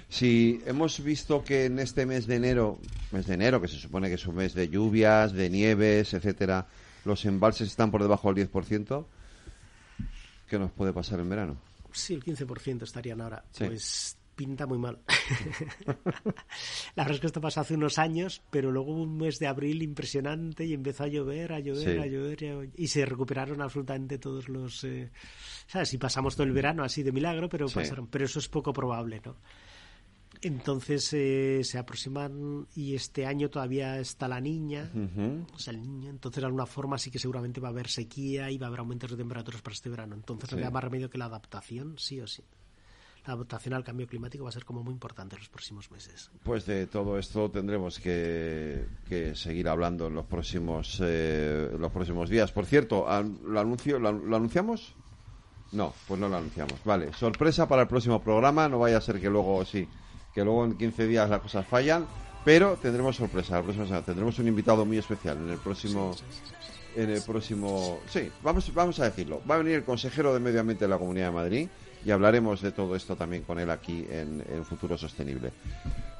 Si 0.07 0.61
hemos 0.65 1.03
visto 1.03 1.43
que 1.43 1.65
en 1.65 1.79
este 1.79 2.05
mes 2.05 2.27
de 2.27 2.35
enero, 2.37 2.79
mes 3.11 3.27
de 3.27 3.33
enero, 3.33 3.61
que 3.61 3.67
se 3.67 3.77
supone 3.77 4.07
que 4.07 4.15
es 4.15 4.25
un 4.25 4.35
mes 4.35 4.53
de 4.53 4.69
lluvias, 4.69 5.33
de 5.33 5.49
nieves, 5.49 6.13
etcétera, 6.13 6.67
los 7.03 7.25
embalses 7.25 7.67
están 7.67 7.91
por 7.91 8.01
debajo 8.01 8.33
del 8.33 8.49
10%, 8.49 9.05
¿qué 10.47 10.57
nos 10.57 10.71
puede 10.71 10.93
pasar 10.93 11.19
en 11.19 11.29
verano? 11.29 11.57
Sí, 11.91 12.13
el 12.13 12.23
15% 12.23 12.83
estarían 12.83 13.21
ahora. 13.21 13.43
Pues 13.57 14.17
pinta 14.35 14.65
muy 14.65 14.77
mal. 14.77 14.99
la 16.95 17.03
verdad 17.03 17.15
es 17.15 17.19
que 17.19 17.27
esto 17.27 17.41
pasó 17.41 17.61
hace 17.61 17.75
unos 17.75 17.97
años, 17.97 18.41
pero 18.49 18.71
luego 18.71 18.91
hubo 18.91 19.03
un 19.03 19.17
mes 19.17 19.39
de 19.39 19.47
abril 19.47 19.81
impresionante 19.81 20.65
y 20.65 20.73
empezó 20.73 21.03
a 21.03 21.07
llover, 21.07 21.53
a 21.53 21.59
llover, 21.59 21.99
a 21.99 22.05
llover, 22.05 22.69
y 22.75 22.87
se 22.87 23.05
recuperaron 23.05 23.61
absolutamente 23.61 24.17
todos 24.17 24.49
los... 24.49 24.83
Eh... 24.83 25.11
¿Sabes? 25.67 25.89
Si 25.89 25.97
pasamos 25.97 26.35
todo 26.35 26.45
el 26.45 26.53
verano 26.53 26.83
así 26.83 27.01
de 27.01 27.11
milagro, 27.11 27.49
pero 27.49 27.67
pasaron. 27.67 28.07
Pero 28.07 28.25
eso 28.25 28.39
es 28.39 28.47
poco 28.47 28.71
probable, 28.73 29.21
¿no? 29.25 29.35
Entonces 30.41 31.11
eh, 31.13 31.61
se 31.63 31.79
aproximan 31.79 32.67
y 32.75 32.93
este 32.93 33.25
año 33.25 33.49
todavía 33.49 33.99
está 33.99 34.27
la 34.27 34.39
niña, 34.41 34.91
o 35.53 35.57
sea, 35.57 35.73
el 35.73 35.81
niño. 35.81 36.09
Entonces, 36.09 36.41
de 36.41 36.45
alguna 36.45 36.65
forma, 36.65 36.97
sí 36.97 37.09
que 37.09 37.19
seguramente 37.19 37.61
va 37.61 37.69
a 37.69 37.71
haber 37.71 37.87
sequía 37.87 38.51
y 38.51 38.57
va 38.57 38.67
a 38.67 38.69
haber 38.69 38.81
aumentos 38.81 39.09
de 39.09 39.17
temperaturas 39.17 39.61
para 39.61 39.73
este 39.73 39.89
verano. 39.89 40.13
Entonces, 40.13 40.51
no 40.51 40.57
queda 40.57 40.69
más 40.69 40.83
remedio 40.83 41.09
que 41.09 41.17
la 41.17 41.25
adaptación, 41.25 41.95
sí 41.97 42.19
o 42.19 42.27
sí 42.27 42.43
la 43.25 43.33
adaptación 43.33 43.73
al 43.73 43.83
cambio 43.83 44.07
climático 44.07 44.43
va 44.43 44.49
a 44.49 44.53
ser 44.53 44.65
como 44.65 44.83
muy 44.83 44.93
importante 44.93 45.35
en 45.35 45.39
los 45.39 45.49
próximos 45.49 45.89
meses. 45.91 46.29
Pues 46.43 46.65
de 46.65 46.87
todo 46.87 47.17
esto 47.17 47.49
tendremos 47.49 47.99
que, 47.99 48.85
seguir 49.33 49.67
hablando 49.67 50.07
en 50.07 50.15
los 50.15 50.25
próximos 50.25 50.99
eh, 51.03 51.69
los 51.77 51.91
próximos 51.91 52.29
días. 52.29 52.51
Por 52.51 52.65
cierto, 52.65 53.05
¿lo, 53.45 53.59
anuncio, 53.59 53.99
lo, 53.99 54.35
anunciamos? 54.35 54.93
No, 55.71 55.93
pues 56.07 56.19
no 56.19 56.29
lo 56.29 56.37
anunciamos. 56.37 56.75
Vale, 56.83 57.13
sorpresa 57.13 57.67
para 57.67 57.83
el 57.83 57.87
próximo 57.87 58.21
programa. 58.21 58.69
No 58.69 58.79
vaya 58.79 58.97
a 58.97 59.01
ser 59.01 59.19
que 59.19 59.29
luego 59.29 59.65
sí, 59.65 59.87
que 60.33 60.43
luego 60.43 60.65
en 60.65 60.77
15 60.77 61.07
días 61.07 61.29
las 61.29 61.41
cosas 61.41 61.65
fallan. 61.65 62.05
Pero 62.45 62.77
tendremos 62.77 63.15
sorpresa. 63.15 63.61
tendremos 64.03 64.37
un 64.37 64.47
invitado 64.47 64.85
muy 64.85 64.99
especial 64.99 65.37
en 65.37 65.49
el 65.49 65.57
próximo. 65.57 66.15
En 66.95 67.09
el 67.09 67.21
próximo. 67.21 67.99
Sí, 68.07 68.31
vamos, 68.43 68.73
vamos 68.73 68.99
a 68.99 69.05
decirlo. 69.05 69.41
Va 69.49 69.55
a 69.55 69.57
venir 69.59 69.75
el 69.75 69.83
consejero 69.83 70.33
de 70.33 70.39
Medio 70.39 70.61
Ambiente 70.61 70.85
de 70.85 70.89
la 70.89 70.97
Comunidad 70.97 71.27
de 71.27 71.33
Madrid 71.33 71.67
y 72.05 72.11
hablaremos 72.11 72.61
de 72.61 72.71
todo 72.71 72.95
esto 72.95 73.15
también 73.15 73.43
con 73.43 73.59
él 73.59 73.69
aquí 73.69 74.05
en, 74.09 74.43
Futuro 74.63 74.97
Sostenible. 74.97 75.51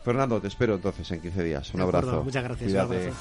Fernando, 0.03 0.41
te 0.41 0.47
espero 0.47 0.75
entonces 0.75 1.09
en 1.11 1.21
15 1.21 1.43
días. 1.43 1.73
Un 1.73 1.81
abrazo. 1.81 2.23
Muchas 2.23 2.43
gracias. 2.43 2.71
Un 2.71 2.77
abrazo. 2.77 3.11